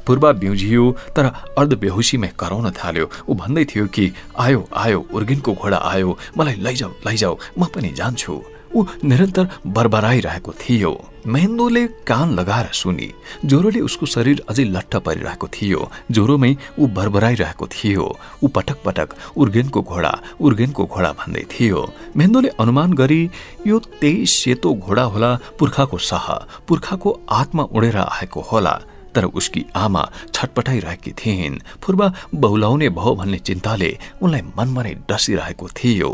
पूर्वा 0.06 0.32
बिउजियो 0.38 0.84
तर 1.16 1.26
अर्ध 1.58 1.74
बेहुसीमै 1.74 2.28
कराउन 2.40 2.70
थाल्यो। 2.72 3.10
ऊ 3.30 3.34
भन्दै 3.34 3.66
थियो 3.66 3.86
कि 3.88 4.12
आयो 4.38 4.68
आयो 4.74 5.00
उर्गिनको 5.14 5.52
घोडा 5.54 5.78
आयो। 5.78 6.18
मलाई 6.38 6.56
लैजाऊ 6.62 6.92
लैजाऊ 7.08 7.38
म 7.58 7.66
पनि 7.74 7.90
जान्छु। 7.98 8.34
ऊ 8.76 8.86
निरन्तर 9.04 9.48
बरबराइरहेको 9.68 10.52
थियो। 10.54 10.92
महेन्दोले 11.28 11.84
कान 12.08 12.34
लगाएर 12.34 12.68
सुनि 12.74 13.10
ज्वरोले 13.46 13.80
उसको 13.80 14.06
शरीर 14.06 14.44
अझै 14.50 14.64
लट्ठ 14.66 14.96
परिरहेको 15.06 15.48
थियो। 15.48 15.80
ज्वरोमै 16.12 16.52
ऊ 16.80 16.88
बरबराइरहेको 16.88 17.68
थियो। 17.68 18.06
ऊ 18.44 18.48
पटक 18.48 18.78
पटक 18.86 19.10
उर्गेनको 19.38 19.82
घोडा 19.82 20.14
उर्गेनको 20.42 20.86
घोडा 20.86 21.12
भन्दै 21.20 21.46
थियो। 21.52 21.82
महेन्दोले 22.18 22.50
अनुमान 22.60 22.94
गरी 22.94 23.22
यो 23.68 23.80
त्यही 24.02 24.26
सेतो 24.26 24.74
घोडा 24.74 25.04
होला 25.04 25.32
पुर्खाको 25.60 25.98
सह 25.98 26.26
पुर्खाको 26.68 27.20
आत्मा 27.30 27.64
उडेर 27.76 27.98
आएको 27.98 28.42
होला। 28.42 28.76
तर 29.16 29.26
उसकी 29.26 29.66
आमा 29.76 30.04
छटपटाइरहेकी 30.34 31.12
थिइन्। 31.12 31.60
फुर्बा 31.84 32.08
बहुलाउने 32.34 32.90
भयो 32.90 33.16
भन्ने 33.16 33.40
चिन्ताले 33.48 33.92
उनलाई 34.24 34.42
मनमा 34.58 34.82
नै 34.84 34.94
डसिरहेको 35.10 35.68
थियो। 35.68 36.10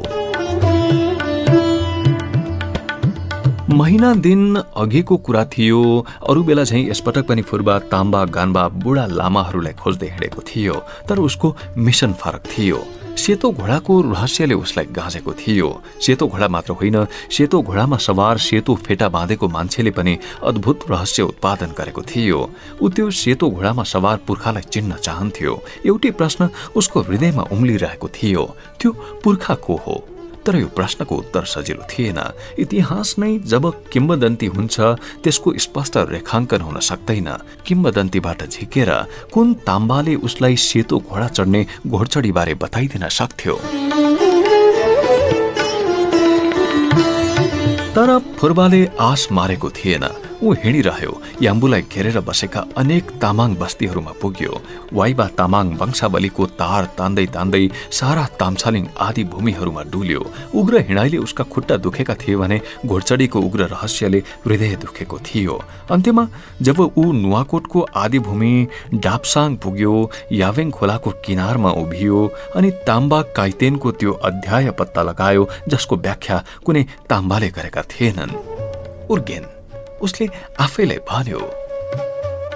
महिना 3.77 4.13
दिन 4.17 4.55
अघिको 4.57 5.15
कुरा 5.17 5.43
थियो। 5.53 5.81
अरू 6.29 6.43
बेला 6.43 6.63
झैँ 6.63 6.81
यसपटक 6.89 7.25
पनि 7.27 7.41
फुर्बा 7.41 7.77
ताम्बा 7.93 8.23
गान्बा 8.33 8.67
बुढा 8.81 9.05
लामाहरूलाई 9.07 9.73
खोज्दै 9.77 10.07
हिँडेको 10.09 10.41
थियो 10.41 10.75
तर 11.09 11.19
उसको 11.21 11.55
मिसन 11.77 12.13
फरक 12.13 12.43
थियो। 12.49 12.79
सेतो 13.17 13.51
घोडाको 13.51 13.93
रहस्यले 14.01 14.53
उसलाई 14.55 14.85
गाँजेको 14.97 15.33
थियो। 15.33 15.69
सेतो 16.01 16.27
घोडा 16.27 16.47
मात्र 16.47 16.73
होइन 16.73 17.05
सेतो 17.29 17.61
घोडामा 17.61 17.97
सवार 17.97 18.37
सेतो 18.39 18.75
फेटा 18.81 19.09
बाँधेको 19.09 19.47
मान्छेले 19.47 19.91
पनि 19.93 20.17
अद्भुत 20.41 20.89
रहस्य 20.89 21.23
उत्पादन 21.29 21.77
गरेको 21.77 22.01
थियो। 22.01 22.39
ऊ 22.81 22.89
त्यो 22.89 23.09
सेतो 23.13 23.49
घोडामा 23.51 23.83
सवार 23.85 24.17
पुर्खालाई 24.27 24.69
चिन्न 24.73 24.97
चाहन्थ्यो। 25.05 25.53
एउटै 25.85 26.11
प्रश्न 26.17 26.49
उसको 26.75 27.01
हृदयमा 27.05 27.49
उम्लिरहेको 27.53 28.07
थियो 28.09 28.43
त्यो 28.79 28.91
पुर्खा 29.23 29.55
को 29.61 29.75
हो? 29.85 29.97
तर 30.47 30.55
यो 30.55 30.67
प्रश्नको 30.71 31.15
उत्तर 31.15 31.43
सजिलो 31.45 31.83
थिएन। 31.91 32.19
इतिहास 32.57 33.15
नै 33.19 33.31
जब 33.45 33.63
किम्बदन्ती 33.91 34.47
हुन्छ 34.47 34.75
त्यसको 35.23 35.53
स्पष्ट 35.59 35.97
रेखाङ्कन 36.09 36.61
हुन 36.61 36.79
सक्दैन। 36.79 37.29
किम्बदन्तीबाट 37.67 38.39
झिकेर 38.47 38.91
कुन 39.33 39.53
ताम्बाले 39.67 40.15
उसलाई 40.23 40.55
सेतो 40.55 40.99
घोडा 40.99 41.27
चढ्ने 41.27 41.65
घोडचडी 41.87 42.31
बारे 42.31 42.53
बताइदिन 42.63 43.07
सक्थ्यो। 43.09 43.55
तर 47.95 48.09
फुर्बाले 48.39 48.81
आश 49.01 49.27
मारेको 49.31 49.69
थिएन। 49.69 50.05
ऊ 50.43 50.53
हिँडिरह्यो। 50.53 51.11
याम्बुलाई 51.41 51.81
घेरेर 51.81 52.19
बसेका 52.21 52.61
अनेक 52.77 53.11
तामाङ 53.21 53.55
बस्तीहरूमा 53.55 54.11
पुग्यो। 54.21 54.61
वाइबा 54.93 55.27
तामाङ 55.37 55.67
वंशावलीको 55.79 56.45
तार 56.61 56.83
तान्दै 56.97 57.25
तान्दै 57.35 57.63
सारा 57.91 58.25
तामछालिङ 58.39 58.85
आदि 58.99 59.23
भूमिहरूमा 59.33 59.83
डुल्यो। 59.91 60.21
उग्र 60.53 60.81
हिँडाइले 60.87 61.17
उसका 61.17 61.43
खुट्टा 61.43 61.77
दुखेका 61.77 62.15
थिए 62.21 62.35
भने 62.37 62.57
घोडचडीको 62.85 63.39
उग्र 63.39 63.61
रहस्यले 63.73 64.19
हृदय 64.45 64.75
दुखेको 64.77 65.17
थियो। 65.25 65.55
अन्त्यमा 65.91 66.27
जब 66.61 66.79
ऊ 66.97 67.03
नुवाकोटको 67.23 67.79
आदि 67.95 68.19
भूमि 68.19 68.53
डाप्साङ 68.93 69.55
पुग्यो 69.57 69.93
यावेङ 70.31 70.71
खोलाको 70.71 71.11
किनारमा 71.25 71.71
उभियो 71.81 72.19
अनि 72.55 72.71
ताम्बा 72.87 73.21
काइतेनको 73.37 73.91
त्यो 73.91 74.11
अध्याय 74.29 74.71
पत्ता 74.79 75.01
लगायो 75.01 75.49
जसको 75.67 75.95
व्याख्या 75.97 76.43
कुनै 76.65 76.83
ताम्बाले 77.09 77.49
गरेका 77.49 77.81
थिएनन्। 77.89 78.37
उर्गेन। 79.09 79.56
उसले 80.01 80.29
आफैलाई 80.59 80.99
भन्यो 81.09 81.41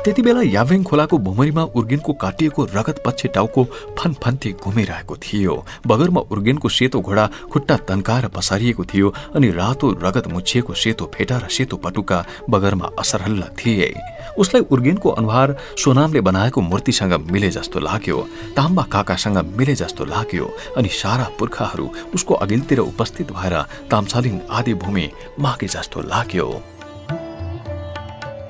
त्यति 0.03 0.21
बेला 0.21 0.41
याभेङ 0.41 0.83
खोलाको 0.83 1.17
भुमरीमा 1.17 1.63
उर्गेनको 1.77 2.13
काटिएको 2.13 2.63
रगत 2.73 3.01
पछि 3.05 3.27
टाउको 3.37 3.63
फनफन्ती 3.97 4.51
घुमिरहेको 4.57 5.15
थियो। 5.15 5.53
बगरमा 5.87 6.21
उर्गेनको 6.33 6.69
सेतो 6.69 7.01
घोडा 7.01 7.25
खुट्टा 7.53 7.75
तन्काएर 7.85 8.27
पसारिएको 8.33 8.83
थियो 8.83 9.13
अनि 9.35 9.49
रातो 9.51 9.91
रगत 10.01 10.27
मुछिएको 10.33 10.73
सेतो 10.73 11.05
फेटा 11.13 11.37
र 11.37 11.47
सेतो 11.53 11.77
पटुका 11.77 12.25
बगरमा 12.49 12.89
असरहल्ला 12.99 13.47
थिए। 13.59 13.93
उसलाई 14.41 14.65
उर्गेनको 14.73 15.09
अनुहार 15.21 15.55
सोनामले 15.77 16.21
बनाएको 16.21 16.61
मूर्तिसँग 16.61 17.13
मिले 17.31 17.49
जस्तो 17.51 17.79
लाग्यो 17.79 18.17
ताम्बा 18.57 18.83
काकासँग 18.89 19.37
मिले 19.53 19.75
जस्तो 19.75 20.05
लाग्यो 20.05 20.45
अनि 20.77 20.89
सारा 20.89 21.29
पुर्खाहरू 21.39 21.89
उसको 22.15 22.33
अघिल्तिर 22.41 22.79
उपस्थित 22.81 23.31
भएर 23.37 23.55
तामसालिङ 23.91 24.39
आदि 24.49 24.73
भूमि 24.81 25.09
मागे 25.39 25.67
जस्तो 25.67 26.01
लाग्यो। 26.09 26.49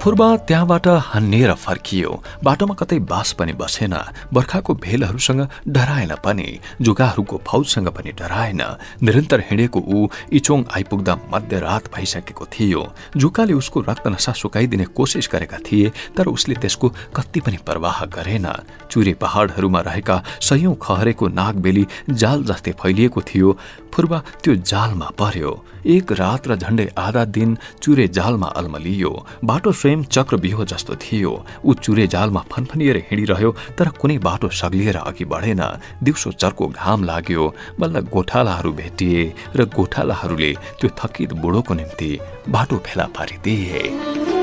फुर्बा 0.01 0.27
त्यहाँबाट 0.49 0.87
हान्नेर 1.13 1.53
फर्कियो। 1.61 2.11
बाटोमा 2.43 2.73
कतै 2.73 2.97
बास 3.05 3.31
पनि 3.37 3.53
बसेन। 3.53 3.93
बर्खाको 4.33 4.73
भेलहरूसँग 4.81 5.41
डराएन 5.69 6.13
पनि। 6.25 6.47
जुगाहरूको 6.81 7.41
फौजसँग 7.45 7.87
पनि 7.93 8.11
डराएन। 8.17 8.61
निरन्तर 9.05 9.39
हिँडेको 9.49 9.79
ऊ 9.79 10.07
इचोङ 10.33 10.63
आइपुग्दा 10.73 11.13
मध्यरात 11.29 11.93
भइसकेको 11.93 12.45
थियो। 12.49 12.81
जुकाले 13.13 13.53
उसको 13.53 13.79
रक्त 13.81 14.07
नसा 14.07 14.31
सुकाइदिने 14.41 14.85
कोसिस 14.97 15.29
गरेका 15.33 15.57
थिए 15.61 15.91
तर 16.17 16.25
उसले 16.33 16.55
त्यसको 16.57 16.89
कति 17.13 17.39
पनि 17.45 17.57
प्रवाह 17.61 18.05
गरेन। 18.09 18.47
चुरे 18.89 19.13
पहाडहरूमा 19.21 19.79
रहेका 19.85 20.17
सयौं 20.41 20.73
खहरेको 20.81 21.27
नागबेली 21.29 21.85
जाल 22.09 22.43
जस्तै 22.49 22.73
फैलिएको 22.81 23.21
थियो। 23.21 23.53
फुर्बा 23.93 24.17
त्यो 24.41 24.55
जालमा 24.65 25.07
पर्यो। 25.19 25.51
एक 25.85 26.11
रात 26.13 26.47
र 26.47 26.55
झण्डै 26.55 26.87
आधा 26.97 27.23
दिन 27.27 27.57
चुरे 27.81 28.07
जालमा 28.07 28.47
अल्मलियो। 28.55 29.11
बाटो 29.43 29.71
स्वयं 29.91 30.03
चक्रव्यूह 30.05 30.63
जस्तो 30.65 30.95
थियो। 30.95 31.31
ऊ 31.65 31.73
चुरे 31.75 32.07
जालमा 32.07 32.41
फनफनिएर 32.51 32.97
हिँडिरह्यो 33.09 33.51
तर 33.77 33.89
कुनै 33.99 34.17
बाटो 34.23 34.49
सग्लिएर 34.49 34.97
अघि 34.97 35.25
बढेन। 35.25 35.61
दिउँसो 36.03 36.31
चर्को 36.31 36.67
घाम 36.69 37.03
लाग्यो। 37.03 37.43
बल्ल 37.79 37.99
गोठालाहरू 38.07 38.71
भेटिए 38.71 39.21
र 39.55 39.65
गोठालाहरूले 39.67 40.51
त्यो 40.79 40.89
थकित 40.99 41.33
बुढोको 41.35 41.73
निम्ति 41.73 42.09
बाटो 42.49 42.77
फेला 42.79 43.05
पारिदिए 43.15 44.40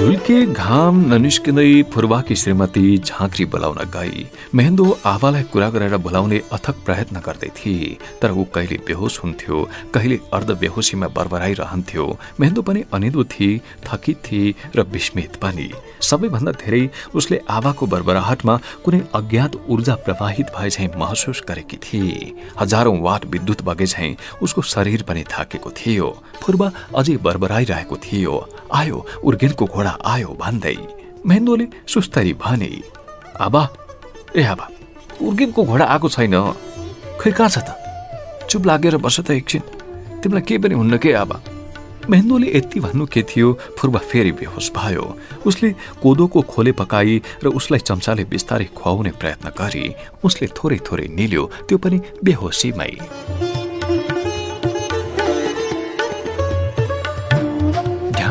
झुल्के 0.00 0.44
घाम 0.46 1.00
ननिस्किँदै 1.08 1.82
फुर्वाकी 1.92 2.34
श्रीमती 2.34 2.96
झाँक्री 2.98 3.44
बोलाउन 3.52 3.78
गई। 3.94 4.24
मेहेन्दो 4.54 4.84
आवालाई 5.06 5.42
कुरा 5.52 5.68
गरेर 5.70 5.96
बोलाउने 6.00 6.38
अथक 6.52 6.76
प्रयत्न 6.84 7.20
गर्दै 7.26 7.48
थिए 7.56 7.98
तर 8.22 8.30
ऊ 8.32 8.44
कहिले 8.54 8.76
बेहोस 8.86 9.18
हुन्थ्यो 9.24 9.56
कहिले 9.94 10.18
अर्ध 10.32 10.50
बेहोसीमा 10.60 11.08
बरबराइरहन्थ्यो। 11.16 12.06
मेहेन्दो 12.40 12.62
पनि 12.62 12.84
अनिदो 12.92 13.24
थिए 13.32 13.60
थकित 13.84 14.22
थिए 14.26 14.54
र 14.76 14.86
विस्मित 14.88 15.36
पनि। 15.36 15.68
सबैभन्दा 16.00 16.52
धेरै 16.64 16.82
उसले 17.14 17.40
आवाको 17.50 17.86
बरबराहटमा 17.86 18.56
कुनै 18.84 19.00
अज्ञात 19.14 19.60
ऊर्जा 19.68 19.94
प्रवाहित 20.06 20.46
भए 20.56 20.70
झैँ 20.70 20.88
महसुस 20.96 21.42
गरेकी 21.48 21.76
थिए। 21.76 22.32
हजारौं 22.60 22.96
वाट 23.02 23.26
विद्युत 23.26 23.62
बगे 23.68 23.86
झैँ 23.86 24.16
उसको 24.42 24.62
शरीर 24.72 25.02
पनि 25.04 25.24
थाकेको 25.28 25.70
थियो। 25.76 26.08
फुर्बा 26.40 26.72
अझै 26.96 27.16
बरबराइरहेको 27.20 27.96
थियो। 28.00 28.34
आयो 28.72 29.06
उर्गेनको 29.24 29.64
घोडा 29.66 29.89
आयो 30.04 30.30
भन्दै 30.40 30.76
महेन्द्रले 31.26 31.66
सुस्तरी 31.86 32.32
भने 32.42 32.70
आबा 33.40 33.62
ए 34.36 34.42
आबा 34.52 34.66
उर्गेनको 35.20 35.60
घोडा 35.64 35.84
आएको 35.84 36.08
छैन। 36.08 36.34
खै 37.20 37.30
कहाँ 37.30 37.48
छ 37.48 37.58
त? 37.60 37.76
चुप 38.48 38.66
लागेर 38.66 38.96
बस 39.04 39.20
त 39.20 39.30
एकछिन। 39.30 39.62
तिमीलाई 40.24 40.42
केही 40.48 40.58
पनि 40.58 40.74
हुन्न 40.74 40.96
के 40.96 41.12
आबा? 41.12 41.36
मेहेन्दोले 42.10 42.48
यति 42.56 42.80
भन्नु 42.80 43.04
के 43.12 43.22
थियो 43.28 43.48
फुर्बा 43.78 44.00
फेरि 44.08 44.32
बेहोस 44.32 44.72
भयो। 44.76 45.04
उसले 45.46 45.68
कोदोको 46.02 46.40
खोले 46.42 46.72
पकाई 46.72 47.44
र 47.44 47.46
उसलाई 47.52 47.80
चम्चाले 47.84 48.24
बिस्तारै 48.24 48.72
खुवाउने 48.72 49.12
प्रयत्न 49.20 49.52
गरी 49.52 49.84
उसले 50.24 50.46
थोरै 50.56 50.78
थोरै 50.86 51.06
निल्यो 51.12 51.44
त्यो 51.68 51.78
पनि 51.78 51.98
बेहोसीमै। 52.24 53.49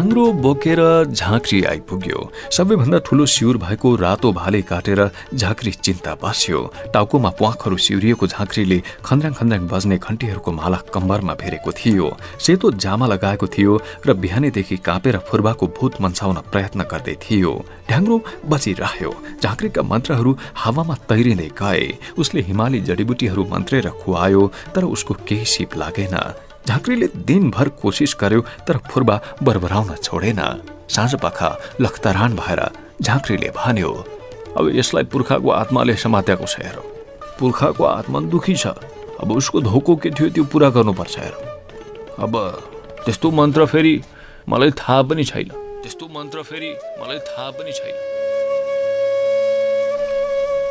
ढ्याङ्ग्रो 0.10 0.41
बोकेर 0.41 0.82
झाँक्री 1.06 1.62
आइपुग्यो। 1.69 2.19
सबैभन्दा 2.50 3.00
ठुलो 3.06 3.26
सिउर 3.30 3.58
भएको 3.62 3.89
रातो 3.95 4.32
भाले 4.34 4.62
काटेर 4.65 5.02
झाँक्री 5.38 5.72
चिन्ता 5.86 6.13
बास्यो 6.17 6.60
टाउकोमा 6.93 7.30
प्वाखहरू 7.38 7.78
सिउरिएको 7.78 8.28
झाँक्रीले 8.28 8.80
खन्द्राङ 9.06 9.34
खन्द्राङ 9.38 9.67
बज्ने 9.69 9.98
घन्टीहरूको 10.02 10.52
माला 10.52 10.78
कम्बरमा 10.89 11.34
भेरेको 11.38 11.72
थियो। 11.78 12.10
सेतो 12.41 12.72
जामा 12.82 13.06
लगाएको 13.06 13.48
थियो 13.54 13.74
र 14.08 14.13
बिहानैदेखि 14.17 14.78
काँपेर 14.82 15.17
फुर्बाको 15.30 15.65
भूत 15.78 16.02
मन्साउन 16.02 16.38
प्रयत्न 16.50 16.89
गर्दै 16.89 17.15
थियो। 17.22 17.54
ढ्याङ्ग्रो 17.89 18.17
बचिरह्यो। 18.50 19.12
झाँक्रीका 19.45 19.82
मन्त्रहरू 19.86 20.38
हावामा 20.58 20.95
तैरिँदै 21.06 21.50
गए। 21.54 21.86
उसले 22.17 22.41
हिमाली 22.50 22.82
जडीबुटीहरू 22.82 23.45
मन्त्रेर 23.45 23.89
खुवायो 24.02 24.43
तर 24.74 24.84
उसको 24.89 25.13
केही 25.22 25.45
सिप 25.45 25.78
लागेन। 25.78 26.49
झाँक्रीले 26.70 27.08
दिनभर 27.26 27.68
कोसिस 27.82 28.16
गर्यो 28.22 28.42
तर 28.68 28.78
फुर्बा 28.90 29.16
बरबराउन 29.44 29.96
छोडेन। 29.98 30.42
साँझ 30.88 31.16
पख 31.24 31.40
लखतरान 31.82 32.36
भएर 32.36 32.62
झाँक्रीले 33.02 33.50
भन्यो 33.58 33.92
अब 34.58 34.70
यसलाई 34.76 35.04
पुर्खाको 35.10 35.50
आत्माले 35.52 35.96
समात्याएको 35.98 36.46
छ 36.46 36.62
हेर। 36.62 36.78
पुर्खाको 37.40 37.84
आत्मा 37.86 38.20
दुखी 38.30 38.56
छ। 38.56 38.68
अब 39.22 39.32
उसको 39.32 39.62
धोको 39.62 39.96
के 39.96 40.10
थियो 40.14 40.30
त्यो 40.30 40.44
पुरा 40.46 40.70
गर्नुपर्छ 40.70 41.18
हेर। 41.18 41.34
अब 42.20 42.34
त्यस्तो 43.06 43.32
मन्त्र 43.32 43.66
फेरि 43.66 43.96
मलाई 44.50 44.72
थाहा 44.78 45.02
पनि 45.10 45.24
छैन। 45.24 45.50
त्यस्तो 45.82 46.06
मन्त्र 46.14 46.44
फेरि 46.44 46.72
मलाई 47.02 47.20
थाहा 47.30 47.50
पनि 47.58 47.72
छैन। 47.72 48.19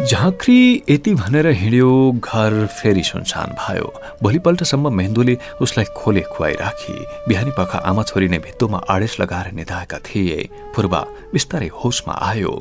झाँक्री 0.03 0.85
यति 0.89 1.15
भनेर 1.15 1.47
हिँड्यो 1.51 1.91
घर 2.25 2.67
फेरि 2.73 3.03
सुनसान 3.03 3.51
भयो। 3.59 3.87
भोलिपल्टसम्म 4.23 4.93
मेहेन्दुले 4.95 5.37
उसलाई 5.61 5.85
खोले 5.97 6.21
खुवाइराखी 6.23 6.95
बिहानी 7.29 7.51
पख 7.59 7.75
आमा 7.77 8.03
छोरी 8.03 8.29
नै 8.29 8.39
भित्तोमा 8.39 8.79
आडेस 8.89 9.17
लगाएर 9.21 9.51
निधाएका 9.53 9.99
थिए। 10.07 10.49
फुर्बा 10.75 11.01
बिस्तारै 11.33 11.71
होसमा 11.75 12.15
आयो। 12.15 12.53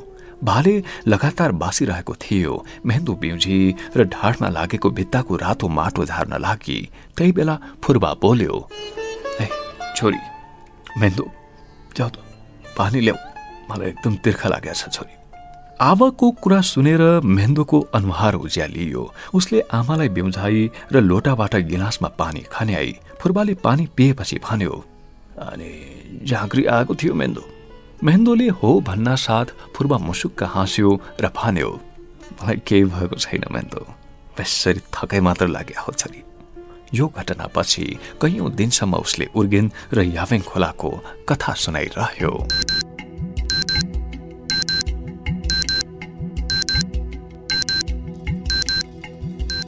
भाले 0.44 0.74
लगातार 1.08 1.52
बासिरहेको 1.62 2.14
थियो। 2.18 2.54
मेहेन्दु 2.86 3.14
बिउजी 3.22 3.58
र 3.98 4.04
ढाडमा 4.10 4.50
लागेको 4.50 4.90
भित्ताको 4.98 5.36
रातो 5.38 5.68
माटो 5.70 6.06
झार्न 6.06 6.42
लागि। 6.42 6.80
त्यही 7.18 7.32
बेला 7.38 7.56
फुर्बा 7.84 8.14
बोल्यो 8.18 8.56
ए 9.42 9.48
छोरी 9.96 10.22
मेहेन्दु 10.98 11.24
पानी 12.78 13.00
ल्याऊ। 13.06 13.18
मलाई 13.70 13.90
एकदम 13.90 14.16
तिर्खा 14.26 14.50
लागेको 14.50 14.74
छ 14.74 14.90
छोरी। 14.90 15.17
आवाको 15.82 16.30
कुरा 16.42 16.60
सुनेर 16.62 17.02
मेहेन्दोको 17.22 17.80
अनुहार 17.94 18.34
उज्यालियो। 18.36 19.02
उसले 19.34 19.60
आमालाई 19.70 20.10
बिउझाई 20.10 20.70
र 20.92 21.00
लोटाबाट 21.02 21.56
गिलासमा 21.70 22.10
पानी 22.18 22.42
खन्याई। 22.50 22.92
फुर्बाले 23.22 23.54
पानी 23.62 23.86
पिएपछि 23.96 24.38
भन्यो 24.42 24.74
अनि 25.38 25.70
झाँक्री 26.26 26.66
आएको 26.66 26.96
थियो 26.96 27.14
मेहेन्दो 27.14 27.44
मेहेन्दोले 28.04 28.48
हो 28.58 28.70
भन्न 28.82 29.16
साथ 29.16 29.46
फुर्बा 29.78 29.98
मुसुक्क 30.02 30.44
हाँस्यो 30.56 30.90
र 31.22 31.30
भन्यो 31.38 31.70
मलाई 32.42 32.58
केही 32.66 32.84
भएको 32.90 33.16
छैन 33.16 33.46
मेहेन्दो 33.52 33.82
बेसरी 34.34 34.82
थकै 34.90 35.20
मात्र 35.22 35.48
लाग्यो 35.48 35.82
हो 35.86 35.94
छोरी। 35.94 36.22
यो 36.94 37.06
घटनापछि 37.14 37.86
कैयौं 38.22 38.50
दिनसम्म 38.56 38.96
उसले 38.98 39.26
उर्गेन 39.38 39.72
र 39.94 40.10
यावेङ 40.10 40.42
खोलाको 40.42 40.90
कथा 41.30 41.54
सुनाइरह्यो। 41.54 42.34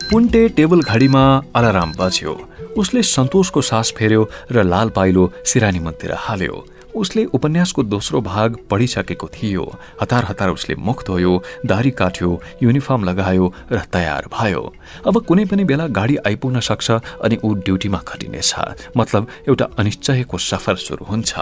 पुन्टे 0.09 0.47
टेबल 0.57 0.81
घडीमा 0.81 1.21
अलाराम 1.55 1.91
बज्यो। 1.93 2.31
उसले 2.77 3.01
सन्तोषको 3.05 3.61
सास 3.61 3.93
फेर्यो 3.97 4.21
र 4.51 4.63
लाल 4.65 4.89
पाइलो 4.89 5.23
सिरानी 5.45 5.79
मनतिर 5.79 6.13
हाल्यो। 6.17 6.65
उसले 6.97 7.25
उपन्यासको 7.37 7.83
दोस्रो 7.83 8.21
भाग 8.21 8.55
पढिसकेको 8.69 9.27
थियो। 9.29 9.63
हतार 10.01 10.25
हतार 10.25 10.49
उसले 10.49 10.75
मुख 10.77 11.05
धोयो 11.05 11.33
दारी 11.65 11.91
काट्यो 11.91 12.29
युनिफर्म 12.63 13.03
लगायो 13.03 13.53
र 13.71 13.79
तयार 13.93 14.25
भयो। 14.33 14.63
अब 15.05 15.21
कुनै 15.27 15.45
पनि 15.45 15.63
बेला 15.69 15.87
गाडी 15.93 16.15
आइपुग्न 16.25 16.59
सक्छ 16.59 16.89
अनि 17.21 17.37
ऊ 17.45 17.53
ड्युटीमा 17.61 17.97
खटिनेछ। 18.07 18.53
मतलब 18.97 19.27
एउटा 19.47 19.65
अनिश्चयको 19.77 20.37
सफर 20.41 20.75
सुरु 20.85 21.05
हुन्छ। 21.05 21.33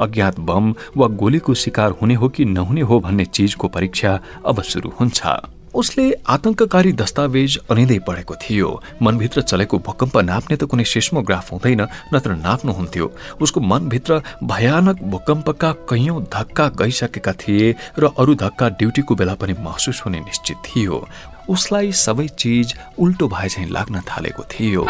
अज्ञात 0.00 0.40
बम 0.40 0.74
वा 0.96 1.08
गोलीको 1.20 1.54
शिकार 1.54 1.90
हुने 2.00 2.14
हो 2.14 2.28
कि 2.28 2.44
नहुने 2.46 2.80
हो 2.88 3.00
भन्ने 3.00 3.24
चिजको 3.26 3.68
परीक्षा 3.68 4.20
अब 4.46 4.62
सुरु 4.62 4.90
हुन्छ। 5.00 5.20
उसले 5.74 6.04
आतंककारी 6.26 6.92
दस्तावेज 6.94 7.58
अनिँदै 7.70 7.98
पढेको 8.06 8.34
थियो। 8.36 8.68
मनभित्र 9.02 9.42
चलेको 9.42 9.78
भूकम्प 9.78 10.16
नाप्ने 10.24 10.56
त 10.56 10.64
कुनै 10.64 10.84
सेस्मोग्राफ 10.86 11.52
हुँदैन 11.52 11.82
नत्र 12.14 12.34
नाप्नुहुन्थ्यो। 12.36 13.06
उसको 13.42 13.60
मनभित्र 13.62 14.22
भयानक 14.44 15.02
भूकम्पका 15.12 15.72
कैयौं 15.90 16.22
धक्का 16.30 16.68
गइसकेका 16.78 17.32
थिए 17.42 17.74
र 17.98 18.14
अरू 18.18 18.34
धक्का 18.36 18.68
ड्युटीको 18.78 19.14
बेला 19.14 19.34
पनि 19.34 19.54
महसुस 19.58 20.02
हुने 20.06 20.20
निश्चित 20.20 20.56
थियो। 20.66 21.06
उसलाई 21.50 21.92
सबै 21.92 22.26
चिज 22.38 22.74
उल्टो 22.98 23.28
भए 23.28 23.48
झैँ 23.48 23.68
लाग्न 23.68 24.00
थालेको 24.08 24.42
थियो। 24.50 24.86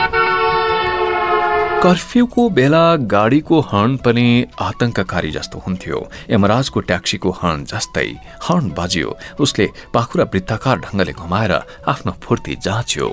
कर्फ्यूको 1.85 2.43
बेला 2.57 2.85
गाडीको 3.13 3.61
हर्न 3.61 3.97
पनि 4.05 4.27
आतंककारी 4.67 5.31
जस्तो 5.31 5.59
हुन्थ्यो। 5.67 5.99
यमराजको 6.31 6.81
ट्याक्सीको 6.81 7.31
हर्न 7.41 7.65
जस्तै 7.69 8.09
हर्न 8.47 8.73
बज्यो। 8.79 9.11
उसले 9.45 9.67
पाखुरा 9.93 10.25
वृत्ताकार 10.33 10.77
ढङ्गले 10.85 11.13
घुमाएर 11.13 11.53
आफ्नो 11.93 12.13
फुर्ती 12.25 12.55
जाँच्यो। 12.65 13.09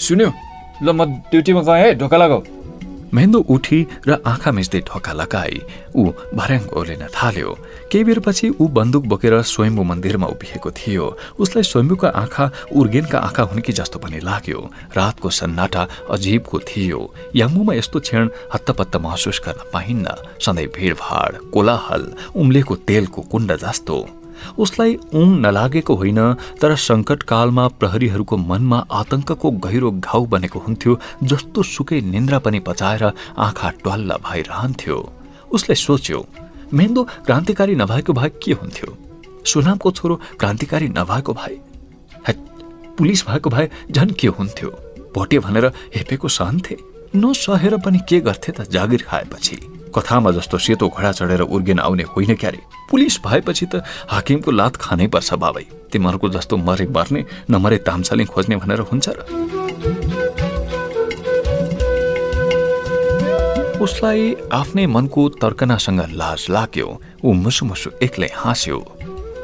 सुन्यो? 0.00 0.28
ल 0.80 0.88
म 0.96 1.04
ड्युटीमा 1.28 1.62
गएँ 1.68 1.82
है 1.84 1.94
ढोका 2.00 2.16
लगाऊ। 2.16 2.40
मेहेन्दो 3.12 3.38
उठी 3.52 3.78
र 4.08 4.10
आँखा 4.24 4.50
मिच्दै 4.56 4.80
ढोका 4.88 5.12
लगाई। 5.20 5.60
ऊ 6.00 6.02
भर्याङ 6.32 6.62
ओर्लिन 6.78 7.04
थाल्यो। 7.12 7.50
केही 7.90 8.04
बेरपछि 8.04 8.48
ऊ 8.50 8.66
बन्दुक 8.68 9.04
बोकेर 9.10 9.34
स्वयम्भू 9.42 9.82
मन्दिरमा 9.82 10.26
उभिएको 10.26 10.70
थियो। 10.70 11.04
उसलाई 11.42 11.62
स्वयम्भूका 11.62 12.08
आँखा 12.08 12.50
उर्गेनका 12.72 13.18
आँखा 13.18 13.42
हुन् 13.42 13.60
कि 13.60 13.72
जस्तो 13.72 13.98
पनि 13.98 14.20
लाग्यो। 14.22 14.60
रातको 14.96 15.30
सन्नाटा 15.30 15.86
अजीबको 16.10 16.58
थियो। 16.60 17.00
याङ्गुमा 17.36 17.74
यस्तो 17.74 18.00
क्षण 18.00 18.28
हत्तपत्त 18.54 18.96
महसुस 18.96 19.40
गर्न 19.46 19.60
पाइन्न। 19.72 20.06
सधैँ 20.38 20.66
भिडभाड 20.70 21.50
कोलाहल 21.50 22.02
उम्लेको 22.36 22.74
तेलको 22.86 23.22
कुण्ड 23.22 23.56
जस्तो। 23.56 23.96
उसलाई 24.58 24.96
ऊङ 25.14 25.28
नलागेको 25.40 25.94
होइन 25.94 26.20
तर 26.62 26.74
सङ्कटकालमा 26.78 27.66
प्रहरीहरूको 27.80 28.36
मनमा 28.36 28.78
आतंकको 28.90 29.50
गहिरो 29.66 29.90
घाउ 29.98 30.24
बनेको 30.26 30.58
हुन्थ्यो 30.58 30.98
जस्तो 31.22 31.62
सुकै 31.62 32.00
निन्द्रा 32.06 32.38
पनि 32.38 32.60
पचाएर 32.68 33.02
आँखा 33.36 33.70
ट्वाल्ल 33.82 34.10
भइरहन्थ्यो। 34.24 34.96
उसले 35.52 35.74
सोच्यो 35.74 36.18
मेन्दो 36.74 37.02
क्रान्तिकारी 37.26 37.74
नभएको 37.74 38.12
भए 38.12 38.28
के 38.42 38.52
हुन्थ्यो? 38.52 38.96
सुनामको 39.46 39.90
छोरो 39.90 40.14
क्रान्तिकारी 40.40 40.88
नभएको 40.88 41.32
भए? 41.34 41.58
पुलिस 42.98 43.24
भएको 43.26 43.50
भए 43.50 43.70
झन् 43.90 44.10
के 44.10 44.28
हुन्थ्यो? 44.28 44.70
भोटे 45.14 45.38
भनेर 45.38 45.66
हेपेको 45.96 46.28
सहन्थे 46.28 46.76
नसहेर 47.16 47.76
पनि 47.76 47.98
के 48.08 48.20
गर्थे 48.20 48.52
त 48.52 48.70
जागिर 48.70 49.02
खाएपछि? 49.02 49.56
कथामा 49.94 50.30
जस्तो 50.30 50.58
सेतो 50.58 50.88
घोडा 50.88 51.12
चढेर 51.12 51.40
उर्गेन 51.42 51.78
आउने 51.80 52.02
होइन 52.04 52.34
क्यारे। 52.36 52.60
पुलिस 52.90 53.18
भएपछि 53.26 53.66
त 53.66 53.82
हाकिमको 54.06 54.50
लात 54.50 54.76
खानै 54.76 55.06
पर्छ 55.10 55.34
बाबै। 55.34 55.64
तिमीहरूको 55.90 56.28
जस्तो 56.28 56.56
मरे 56.56 56.86
मर्ने 56.86 57.24
नमरे 57.50 57.78
तामसालिङ 57.82 58.26
खोज्ने 58.26 58.56
भनेर 58.56 58.80
हुन्छ 58.86 59.08
र। 59.08 60.19
उसलाई 63.80 64.34
आफ्नै 64.52 64.86
मनको 64.86 65.28
तर्कनासँग 65.40 66.00
लाज 66.12 66.46
लाग्यो। 66.50 66.88
ऊ 67.24 67.32
मुसु 67.34 67.66
मुसु 67.66 67.90
एक्लै 68.02 68.28
हाँस्यो। 68.34 68.76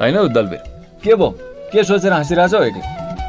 होइन 0.00 0.16
दलबीर 0.28 0.60
के 1.04 1.14
भयो? 1.14 1.30
के 1.72 1.84
सोचेर 1.84 2.12
हाँसिरहेछ 2.12 2.54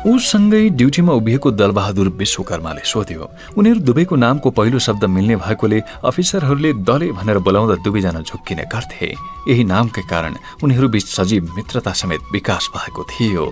उसँगै 0.08 0.70
ड्युटीमा 0.70 1.14
उभिएको 1.14 1.52
दलबहादुर 1.52 2.08
विश्वकर्माले 2.20 2.82
सोध्यो। 2.86 3.30
उनीहरू 3.58 3.80
दुवैको 3.80 4.16
नामको 4.16 4.50
पहिलो 4.52 4.80
शब्द 4.80 5.06
मिल्ने 5.06 5.36
भएकोले 5.36 5.80
अफिसरहरूले 6.06 6.72
दले 6.84 7.12
भनेर 7.12 7.38
बोलाउँदा 7.40 7.76
दुवैजना 7.84 8.22
झुक्किने 8.22 8.64
गर्थे। 8.68 9.10
यही 9.48 9.64
नामकै 9.64 10.02
कारण 10.12 10.36
उनीहरू 10.64 10.88
बीच 10.90 11.08
सजीव 11.08 11.52
मित्रता 11.56 11.92
समेत 11.92 12.22
विकास 12.32 12.70
भएको 12.76 13.04
थियो। 13.04 13.46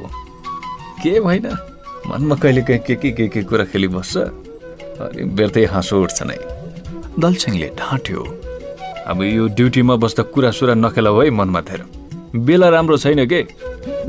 के 1.04 1.20
भएन? 1.20 1.48
मनमा 2.08 2.36
कहिले 2.36 2.62
के 2.62 2.78
के 2.78 2.96
के 2.96 3.28
के 3.28 3.44
कुरा 3.44 3.66
खेली 3.72 3.88
बस्छ 3.88 4.16
अनि 4.18 5.24
बेर्तै 5.36 5.66
हाँसो 5.66 6.02
उठ्छ 6.04 6.24
नै। 6.24 6.40
दलसिंहले 7.20 7.68
ढाँट्यो। 7.80 8.22
अब 9.08 9.22
यो 9.24 9.48
ड्युटीमा 9.48 9.96
बस्दा 9.96 10.24
कुरा 10.34 10.52
सुरा 10.52 10.74
नखेलाऊ 10.76 11.22
है 11.22 11.30
मनमा 11.30 11.62
धेर। 11.62 11.84
बेला 12.36 12.70
राम्रो 12.70 12.98
छैन 12.98 13.26
के? 13.26 13.42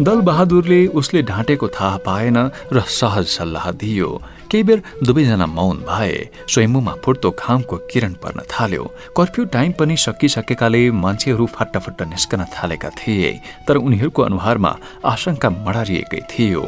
दल 0.02 0.20
बहादुरले 0.26 0.86
उसले 0.98 1.22
ढाँटेको 1.22 1.68
थाहा 1.68 1.96
पाएन 2.06 2.36
र 2.72 2.80
सहज 2.80 3.26
सल्लाह 3.26 3.70
दियो। 3.72 4.10
केही 4.50 4.62
बेर 4.62 4.82
दुवैजना 5.04 5.46
मौन 5.46 5.76
भए। 5.86 6.14
स्वयम्मुमा 6.50 6.94
फुट्दो 7.04 7.30
घामको 7.30 7.76
किरण 7.90 8.12
पर्न 8.22 8.42
थाल्यो। 8.50 8.84
कर्फ्यू 9.16 9.44
टाइम 9.54 9.72
पनि 9.78 9.96
सकिसकेकाले 9.96 10.90
मान्छेहरू 10.90 11.46
फाट्टाफट्टा 11.46 12.04
निस्कन 12.04 12.44
थालेका 12.54 12.90
थिए। 12.98 13.30
तर 13.68 13.76
उनीहरूको 13.76 14.22
अनुहारमा 14.22 14.76
आशंका 15.04 15.50
मडारिएकै 15.50 16.20
थियो। 16.30 16.64